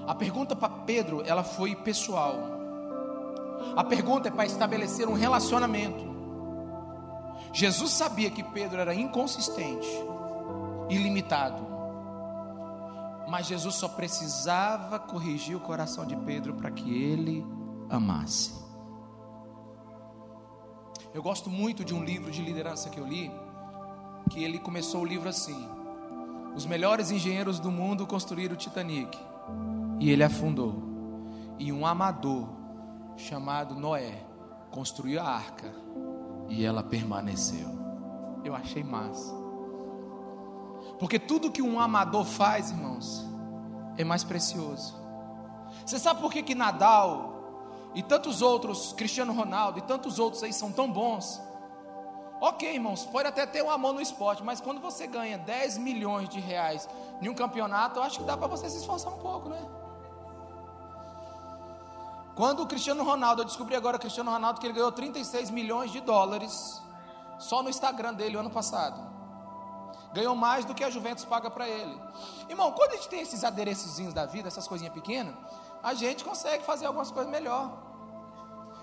[0.05, 2.36] A pergunta para Pedro, ela foi pessoal.
[3.76, 6.05] A pergunta é para estabelecer um relacionamento.
[7.51, 9.89] Jesus sabia que Pedro era inconsistente,
[10.88, 11.65] ilimitado.
[13.28, 17.43] Mas Jesus só precisava corrigir o coração de Pedro para que ele
[17.89, 18.61] amasse.
[21.14, 23.30] Eu gosto muito de um livro de liderança que eu li,
[24.30, 25.68] que ele começou o livro assim:
[26.55, 29.18] Os melhores engenheiros do mundo construíram o Titanic
[29.99, 30.89] e ele afundou.
[31.59, 32.47] E um amador
[33.18, 34.24] chamado Noé
[34.72, 35.74] construiu a arca
[36.47, 37.68] e ela permaneceu.
[38.43, 39.34] Eu achei massa.
[40.97, 43.26] Porque tudo que um amador faz, irmãos,
[43.97, 44.95] é mais precioso.
[45.86, 47.41] Você sabe por que, que Nadal
[47.94, 51.42] e tantos outros, Cristiano Ronaldo e tantos outros aí são tão bons?
[52.39, 56.28] Ok, irmãos, pode até ter um amor no esporte, mas quando você ganha 10 milhões
[56.28, 56.89] de reais
[57.22, 59.64] em um campeonato, eu acho que dá para você se esforçar um pouco, né?
[62.36, 65.92] Quando o Cristiano Ronaldo, eu descobri agora o Cristiano Ronaldo que ele ganhou 36 milhões
[65.92, 66.82] de dólares
[67.38, 69.12] só no Instagram dele o ano passado
[70.14, 71.98] ganhou mais do que a Juventus paga para ele.
[72.50, 75.34] Irmão, quando a gente tem esses adereçozinhos da vida, essas coisinhas pequenas,
[75.84, 77.72] a gente consegue fazer algumas coisas melhor.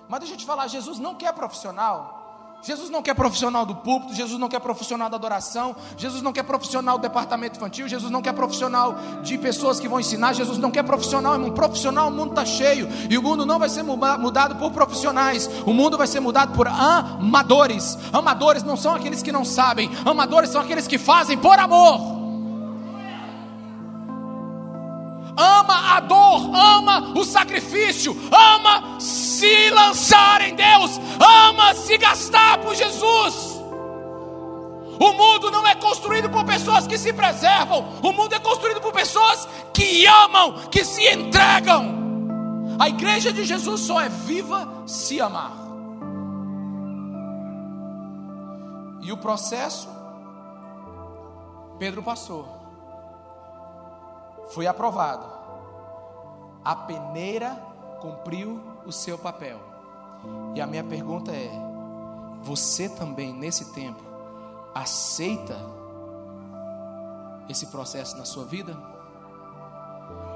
[0.08, 2.18] Mas deixa eu te falar, Jesus não quer profissional
[2.60, 6.42] Jesus não quer profissional do púlpito, Jesus não quer profissional da adoração, Jesus não quer
[6.42, 10.70] profissional do departamento infantil, Jesus não quer profissional de pessoas que vão ensinar, Jesus não
[10.70, 11.52] quer profissional, irmão.
[11.52, 15.72] Profissional, o mundo está cheio e o mundo não vai ser mudado por profissionais, o
[15.72, 17.96] mundo vai ser mudado por amadores.
[18.12, 22.17] Amadores não são aqueles que não sabem, amadores são aqueles que fazem por amor.
[25.68, 32.74] Ama a dor, ama o sacrifício, ama se lançar em Deus, ama se gastar por
[32.74, 33.58] Jesus.
[35.00, 38.92] O mundo não é construído por pessoas que se preservam, o mundo é construído por
[38.92, 41.98] pessoas que amam, que se entregam.
[42.80, 45.52] A igreja de Jesus só é viva se amar.
[49.02, 49.88] E o processo,
[51.78, 52.56] Pedro passou
[54.50, 55.37] foi aprovado.
[56.64, 57.50] A peneira
[58.00, 59.58] cumpriu o seu papel.
[60.54, 61.50] E a minha pergunta é:
[62.42, 64.02] você também nesse tempo
[64.74, 65.56] aceita
[67.48, 68.76] esse processo na sua vida?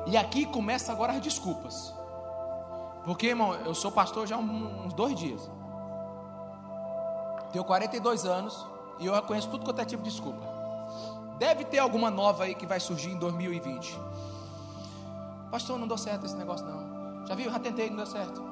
[0.06, 1.94] E aqui começa agora as desculpas.
[3.04, 5.50] Porque, irmão, eu sou pastor já há uns dois dias.
[7.52, 8.66] Tenho 42 anos
[8.98, 10.46] e eu conheço tudo quanto é tipo de desculpa.
[11.38, 13.98] Deve ter alguma nova aí que vai surgir em 2020.
[15.52, 17.26] Pastor, não deu certo esse negócio não.
[17.26, 17.50] Já viu?
[17.50, 18.42] Já tentei, não deu certo.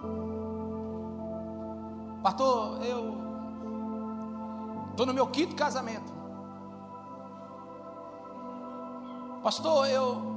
[2.23, 3.17] Pastor, eu
[4.91, 6.13] estou no meu quinto casamento.
[9.43, 10.29] Pastor, eu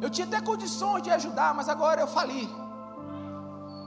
[0.00, 2.48] eu tinha até condições de ajudar, mas agora eu fali.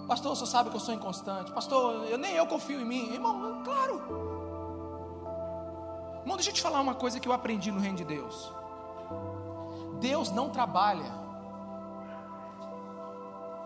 [0.07, 1.51] Pastor, senhor sabe que eu sou inconstante.
[1.51, 3.13] Pastor, eu nem eu confio em mim.
[3.13, 3.95] Irmão, claro.
[6.21, 8.49] Irmão, deixa eu te falar uma coisa que eu aprendi no reino de Deus.
[9.99, 11.20] Deus não trabalha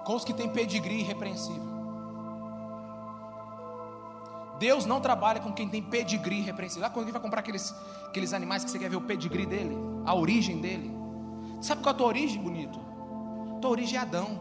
[0.05, 1.75] com os que têm pedigree irrepreensível.
[4.59, 6.83] Deus não trabalha com quem tem pedigree irrepreensível.
[6.83, 7.75] Lá quando alguém vai comprar aqueles,
[8.05, 9.75] aqueles animais que você quer ver o pedigree dele,
[10.05, 10.89] a origem dele.
[11.59, 12.79] Sabe qual é a tua origem, bonito?
[13.59, 14.39] Tua origem é Adão.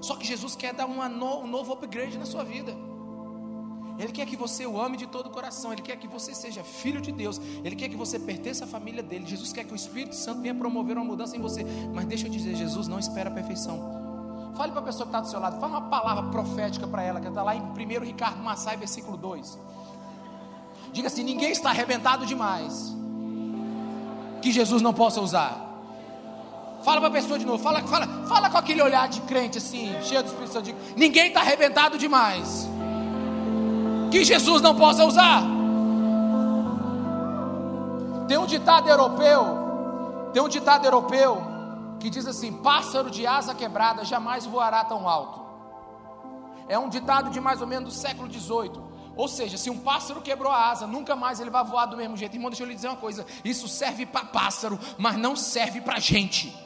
[0.00, 2.74] Só que Jesus quer dar uma no, um novo upgrade na sua vida.
[3.98, 5.72] Ele quer que você o ame de todo o coração.
[5.72, 7.40] Ele quer que você seja filho de Deus.
[7.64, 9.26] Ele quer que você pertença à família dele.
[9.26, 11.64] Jesus quer que o Espírito Santo venha promover uma mudança em você.
[11.92, 13.98] Mas deixa eu dizer, Jesus não espera a perfeição.
[14.56, 17.20] Fale para a pessoa que está do seu lado, fala uma palavra profética para ela,
[17.20, 19.58] que está lá em 1 Ricardo Massai, versículo 2.
[20.92, 22.96] Diga assim: ninguém está arrebentado demais
[24.42, 25.64] que Jesus não possa usar.
[26.82, 29.92] Fala para a pessoa de novo, fala, fala, fala com aquele olhar de crente assim,
[30.02, 30.74] cheio do Espírito Santo.
[30.96, 32.68] Ninguém está arrebentado demais
[34.10, 35.42] que Jesus não possa usar.
[38.26, 41.42] Tem um ditado europeu, tem um ditado europeu
[41.98, 45.40] que diz assim: pássaro de asa quebrada jamais voará tão alto.
[46.68, 48.88] É um ditado de mais ou menos do século XVIII.
[49.16, 52.16] Ou seja, se um pássaro quebrou a asa, nunca mais ele vai voar do mesmo
[52.16, 52.36] jeito.
[52.36, 55.98] Irmão, deixa eu lhe dizer uma coisa: isso serve para pássaro, mas não serve para
[55.98, 56.56] gente.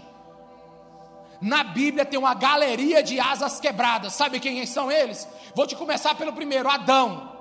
[1.40, 4.12] Na Bíblia tem uma galeria de asas quebradas.
[4.12, 5.26] Sabe quem são eles?
[5.54, 7.31] Vou te começar pelo primeiro: Adão.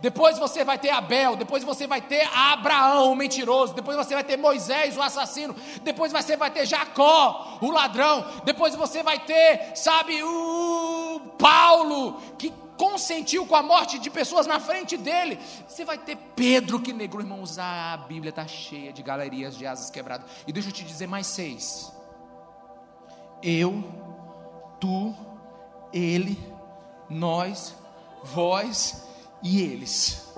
[0.00, 4.24] Depois você vai ter Abel, depois você vai ter Abraão, o mentiroso, depois você vai
[4.24, 9.72] ter Moisés, o assassino, depois você vai ter Jacó, o ladrão, depois você vai ter,
[9.74, 15.38] sabe, o Paulo, que consentiu com a morte de pessoas na frente dele.
[15.66, 19.90] Você vai ter Pedro que negou, irmãos, a Bíblia está cheia de galerias de asas
[19.90, 20.30] quebradas.
[20.46, 21.92] E deixa eu te dizer mais seis.
[23.42, 23.82] Eu,
[24.78, 25.14] tu,
[25.92, 26.38] ele,
[27.08, 27.74] nós,
[28.22, 29.05] vós
[29.42, 30.32] e eles.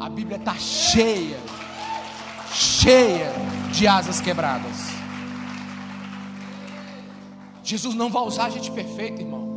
[0.00, 1.38] A Bíblia está cheia,
[2.52, 3.32] cheia
[3.72, 4.98] de asas quebradas.
[7.62, 9.48] Jesus não vai usar gente perfeita, irmão.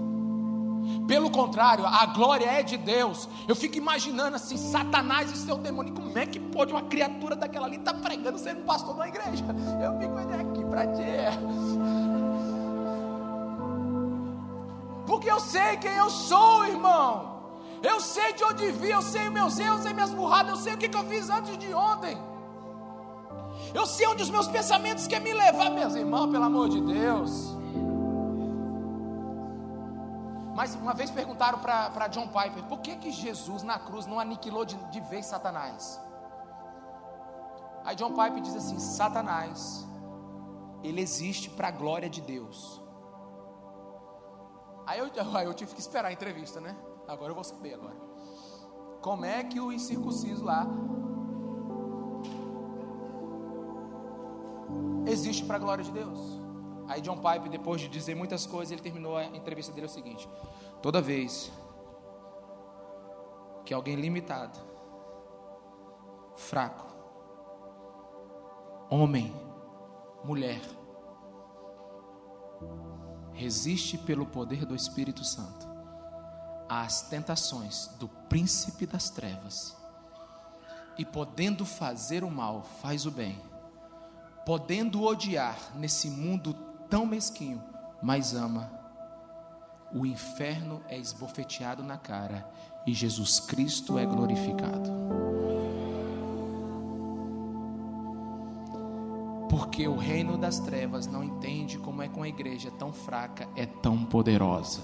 [1.08, 3.28] Pelo contrário, a glória é de Deus.
[3.48, 5.94] Eu fico imaginando assim, Satanás e seu demônio.
[5.94, 9.46] Como é que pode uma criatura daquela ali estar tá pregando sendo pastor uma igreja?
[9.82, 12.11] Eu fico aqui para ti.
[15.12, 17.10] Porque eu sei quem eu sou, irmão.
[17.84, 20.74] Eu sei de onde vi, eu sei meus erros, eu sei minhas burradas, eu sei
[20.74, 22.18] o que, que eu fiz antes de ontem.
[23.74, 27.54] Eu sei onde os meus pensamentos querem me levar, meus irmãos, pelo amor de Deus.
[30.56, 34.64] Mas uma vez perguntaram para John Piper: por que, que Jesus na cruz não aniquilou
[34.64, 36.00] de, de vez Satanás?
[37.84, 39.86] Aí John Piper diz assim: Satanás,
[40.82, 42.81] ele existe para a glória de Deus.
[44.92, 46.76] Aí eu, aí eu tive que esperar a entrevista, né?
[47.08, 47.96] Agora eu vou saber agora.
[49.02, 50.68] Como é que o incircunciso lá
[55.08, 56.20] existe para a glória de Deus?
[56.90, 60.28] Aí John Pipe, depois de dizer muitas coisas, ele terminou a entrevista dele o seguinte:
[60.82, 61.50] toda vez
[63.64, 64.60] que alguém limitado,
[66.36, 66.86] fraco,
[68.90, 69.34] homem,
[70.22, 70.60] mulher,
[73.42, 75.68] resiste pelo poder do Espírito Santo.
[76.70, 79.76] Às tentações do príncipe das trevas,
[80.98, 83.42] e podendo fazer o mal, faz o bem,
[84.46, 86.54] podendo odiar nesse mundo
[86.88, 87.64] tão mesquinho,
[88.02, 88.72] mas ama,
[89.92, 92.48] o inferno é esbofeteado na cara
[92.86, 95.31] e Jesus Cristo é glorificado.
[99.72, 103.66] Porque o reino das trevas não entende como é que uma igreja tão fraca é
[103.66, 104.82] tão poderosa.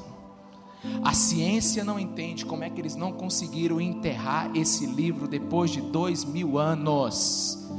[1.03, 5.81] A ciência não entende como é que eles não conseguiram enterrar esse livro depois de
[5.81, 7.69] dois mil anos.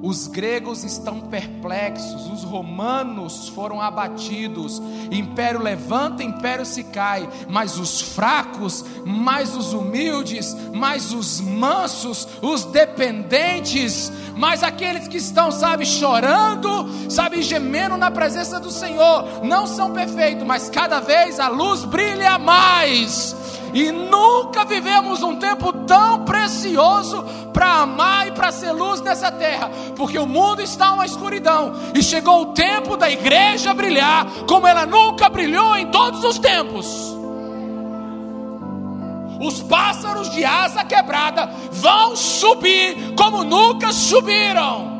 [0.00, 4.80] Os gregos estão perplexos, os romanos foram abatidos.
[5.10, 7.28] Império levanta, império se cai.
[7.48, 15.50] Mas os fracos, mais os humildes, mais os mansos, os dependentes, mais aqueles que estão,
[15.50, 21.48] sabe, chorando, sabe, gemendo na presença do Senhor, não são perfeitos, mas cada vez a
[21.48, 23.34] luz brilha mais.
[23.74, 27.24] E nunca vivemos um tempo tão precioso
[27.58, 32.00] para amar e para ser luz nessa terra, porque o mundo está uma escuridão e
[32.00, 36.86] chegou o tempo da igreja brilhar como ela nunca brilhou em todos os tempos.
[39.40, 44.97] Os pássaros de asa quebrada vão subir como nunca subiram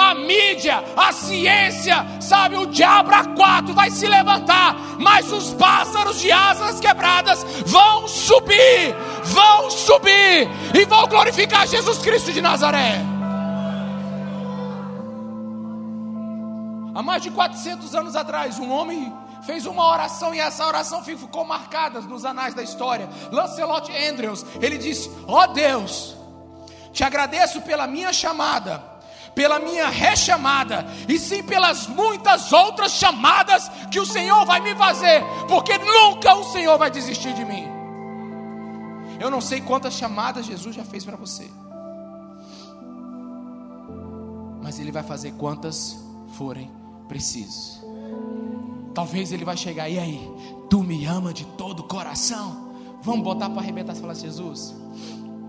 [0.00, 6.18] a mídia, a ciência, sabe, o diabo a quatro vai se levantar, mas os pássaros
[6.18, 8.94] de asas quebradas vão subir,
[9.24, 13.00] vão subir e vão glorificar Jesus Cristo de Nazaré.
[16.94, 21.44] Há mais de 400 anos atrás, um homem fez uma oração e essa oração ficou
[21.44, 23.08] marcada nos anais da história.
[23.30, 26.16] Lancelot Andrews, ele disse: Ó oh Deus,
[26.92, 28.89] te agradeço pela minha chamada
[29.34, 35.22] pela minha rechamada, e sim pelas muitas outras chamadas que o Senhor vai me fazer,
[35.48, 37.66] porque nunca o Senhor vai desistir de mim.
[39.18, 41.50] Eu não sei quantas chamadas Jesus já fez para você,
[44.62, 45.96] mas Ele vai fazer quantas
[46.36, 46.70] forem
[47.08, 47.80] preciso.
[48.94, 50.30] Talvez ele vai chegar, e aí?
[50.68, 52.70] Tu me ama de todo o coração?
[53.02, 54.74] Vamos botar para arrebentar e falar, Jesus,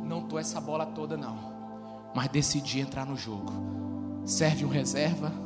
[0.04, 1.51] não tô essa bola toda não,
[2.14, 3.52] mas decidi entrar no jogo.
[4.26, 5.32] Serve um reserva.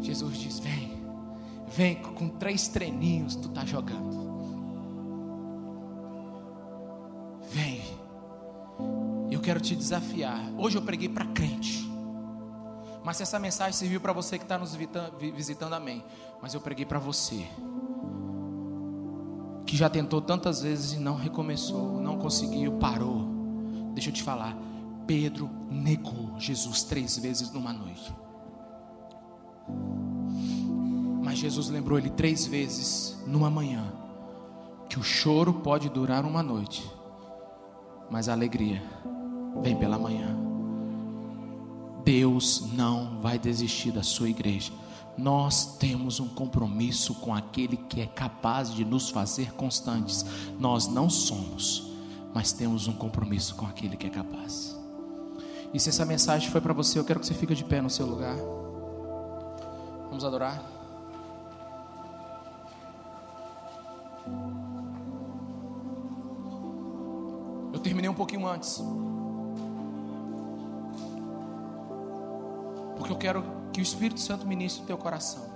[0.00, 0.98] Jesus diz: Vem,
[1.68, 4.28] vem com três treininhos tu tá jogando.
[7.50, 7.82] Vem,
[9.30, 10.40] eu quero te desafiar.
[10.56, 11.88] Hoje eu preguei para crente.
[13.04, 14.76] Mas se essa mensagem serviu para você que está nos
[15.34, 16.04] visitando, amém.
[16.42, 17.46] Mas eu preguei para você
[19.68, 23.28] que já tentou tantas vezes e não recomeçou, não conseguiu, parou.
[23.92, 24.56] Deixa eu te falar,
[25.06, 28.10] Pedro negou Jesus três vezes numa noite.
[31.22, 33.92] Mas Jesus lembrou ele três vezes numa manhã
[34.88, 36.90] que o choro pode durar uma noite,
[38.10, 38.82] mas a alegria
[39.60, 40.34] vem pela manhã.
[42.02, 44.72] Deus não vai desistir da sua igreja.
[45.18, 50.24] Nós temos um compromisso com aquele que é capaz de nos fazer constantes.
[50.60, 51.90] Nós não somos,
[52.32, 54.78] mas temos um compromisso com aquele que é capaz.
[55.74, 57.90] E se essa mensagem foi para você, eu quero que você fique de pé no
[57.90, 58.36] seu lugar.
[60.08, 60.62] Vamos adorar.
[67.72, 68.80] Eu terminei um pouquinho antes.
[72.96, 75.46] Porque eu quero que o Espírito Santo ministre o teu coração.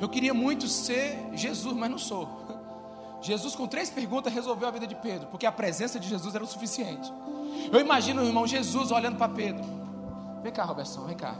[0.00, 2.28] Eu queria muito ser Jesus, mas não sou.
[3.20, 6.42] Jesus, com três perguntas, resolveu a vida de Pedro, porque a presença de Jesus era
[6.42, 7.08] o suficiente.
[7.72, 9.64] Eu imagino o irmão Jesus olhando para Pedro.
[10.42, 11.36] Vem cá, Robertson, vem cá.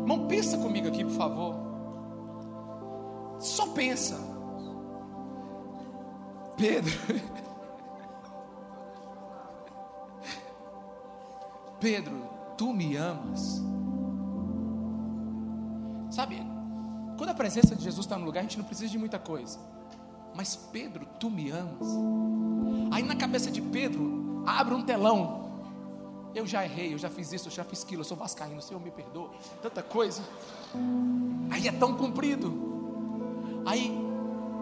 [0.00, 1.54] Irmão, pensa comigo aqui, por favor.
[3.38, 4.18] Só pensa.
[6.56, 6.90] Pedro.
[11.82, 13.60] Pedro, tu me amas.
[16.12, 16.40] Sabe,
[17.18, 19.58] quando a presença de Jesus está no lugar, a gente não precisa de muita coisa.
[20.32, 21.88] Mas Pedro, tu me amas.
[22.92, 25.50] Aí na cabeça de Pedro, abre um telão.
[26.32, 28.62] Eu já errei, eu já fiz isso, eu já fiz aquilo, eu sou vascaíno, o
[28.62, 29.32] Senhor me perdoa.
[29.60, 30.22] Tanta coisa.
[31.50, 33.60] Aí é tão comprido.
[33.66, 33.92] Aí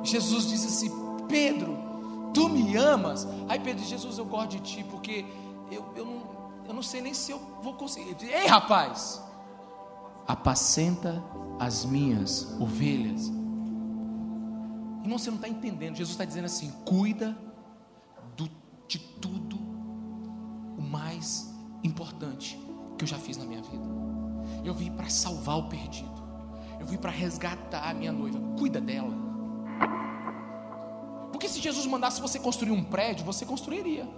[0.03, 0.91] Jesus disse assim:
[1.29, 1.77] Pedro,
[2.33, 3.29] tu me amas.
[3.47, 5.27] Aí Pedro diz: Jesus, eu gosto de ti, porque
[5.71, 6.40] eu, eu não
[6.71, 8.17] eu não sei nem se eu vou conseguir.
[8.25, 9.23] Ei, rapaz,
[10.27, 11.23] apacenta
[11.59, 13.27] as minhas ovelhas.
[15.03, 15.97] Irmão, você não está entendendo.
[15.97, 17.37] Jesus está dizendo assim: cuida
[18.37, 18.49] do,
[18.87, 19.57] de tudo
[20.79, 21.53] o mais
[21.83, 22.59] importante
[22.97, 23.85] que eu já fiz na minha vida.
[24.65, 26.21] Eu vim para salvar o perdido.
[26.79, 28.39] Eu vim para resgatar a minha noiva.
[28.57, 29.15] Cuida dela.
[31.33, 34.09] Porque se Jesus mandasse você construir um prédio, você construiria.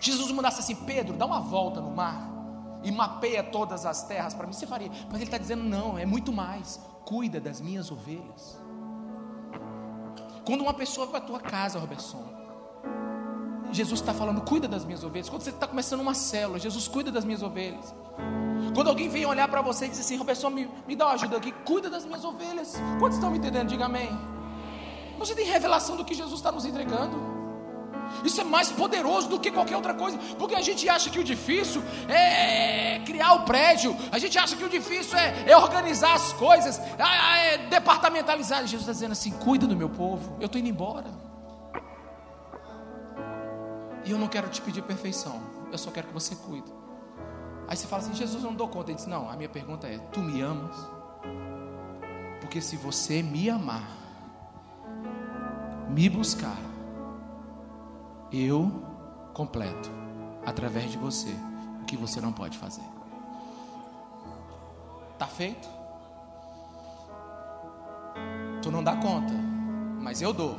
[0.00, 2.38] Jesus mandasse assim: Pedro, dá uma volta no mar
[2.82, 4.90] e mapeia todas as terras para mim, você faria.
[5.06, 6.80] Mas ele está dizendo: não, é muito mais.
[7.04, 8.60] Cuida das minhas ovelhas.
[10.44, 12.22] Quando uma pessoa vai para a tua casa, Robertson,
[13.72, 15.28] Jesus está falando: cuida das minhas ovelhas.
[15.28, 17.94] Quando você está começando uma célula, Jesus cuida das minhas ovelhas.
[18.74, 21.36] Quando alguém vem olhar para você e diz assim: Robertson, me, me dá uma ajuda
[21.36, 22.76] aqui, cuida das minhas ovelhas.
[22.98, 23.68] Quantos estão me entendendo?
[23.68, 24.10] Diga amém.
[25.18, 27.37] Você tem revelação do que Jesus está nos entregando.
[28.24, 31.24] Isso é mais poderoso do que qualquer outra coisa, porque a gente acha que o
[31.24, 36.32] difícil é criar o prédio, a gente acha que o difícil é, é organizar as
[36.32, 38.60] coisas, é, é departamentalizar.
[38.60, 41.28] Jesus está dizendo assim: cuida do meu povo, eu estou indo embora.
[44.04, 45.40] E eu não quero te pedir perfeição,
[45.70, 46.72] eu só quero que você cuide.
[47.68, 48.90] Aí você fala assim: Jesus, eu não dou conta.
[48.90, 50.74] Ele diz: Não, a minha pergunta é: Tu me amas?
[52.40, 53.90] Porque se você me amar,
[55.90, 56.56] me buscar,
[58.32, 58.70] eu
[59.34, 59.90] completo
[60.44, 61.34] através de você
[61.80, 62.82] o que você não pode fazer.
[65.18, 65.68] Tá feito?
[68.62, 69.34] Tu não dá conta,
[70.00, 70.56] mas eu dou.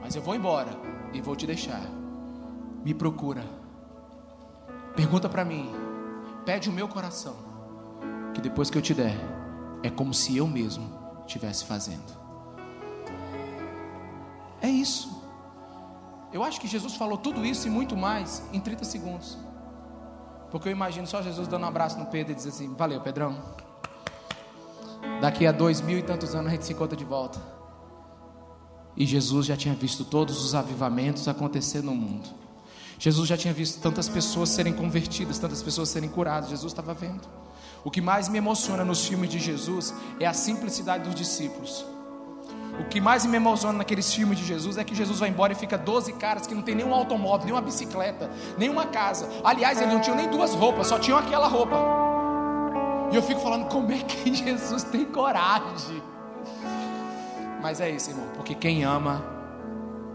[0.00, 0.70] Mas eu vou embora
[1.12, 1.82] e vou te deixar.
[2.84, 3.44] Me procura.
[4.96, 5.70] Pergunta para mim.
[6.44, 7.36] Pede o meu coração.
[8.34, 9.16] Que depois que eu te der,
[9.82, 10.90] é como se eu mesmo
[11.26, 12.20] estivesse fazendo.
[14.60, 15.21] É isso.
[16.32, 19.36] Eu acho que Jesus falou tudo isso e muito mais em 30 segundos.
[20.50, 23.36] Porque eu imagino só Jesus dando um abraço no Pedro e dizer assim: Valeu, Pedrão.
[25.20, 27.40] Daqui a dois mil e tantos anos a gente se encontra de volta.
[28.96, 32.28] E Jesus já tinha visto todos os avivamentos acontecer no mundo.
[32.98, 36.50] Jesus já tinha visto tantas pessoas serem convertidas, tantas pessoas serem curadas.
[36.50, 37.26] Jesus estava vendo.
[37.84, 41.84] O que mais me emociona nos filmes de Jesus é a simplicidade dos discípulos.
[42.80, 45.56] O que mais me emociona naqueles filmes de Jesus é que Jesus vai embora e
[45.56, 49.28] fica 12 caras que não tem nenhum automóvel, nenhuma bicicleta, nenhuma casa.
[49.44, 51.76] Aliás, eles não tinham nem duas roupas, só tinham aquela roupa.
[53.12, 56.02] E eu fico falando, como é que Jesus tem coragem?
[57.60, 59.22] Mas é isso, irmão, porque quem ama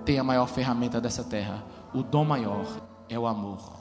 [0.03, 1.63] tem a maior ferramenta dessa terra.
[1.93, 2.65] O dom maior
[3.07, 3.76] é o amor.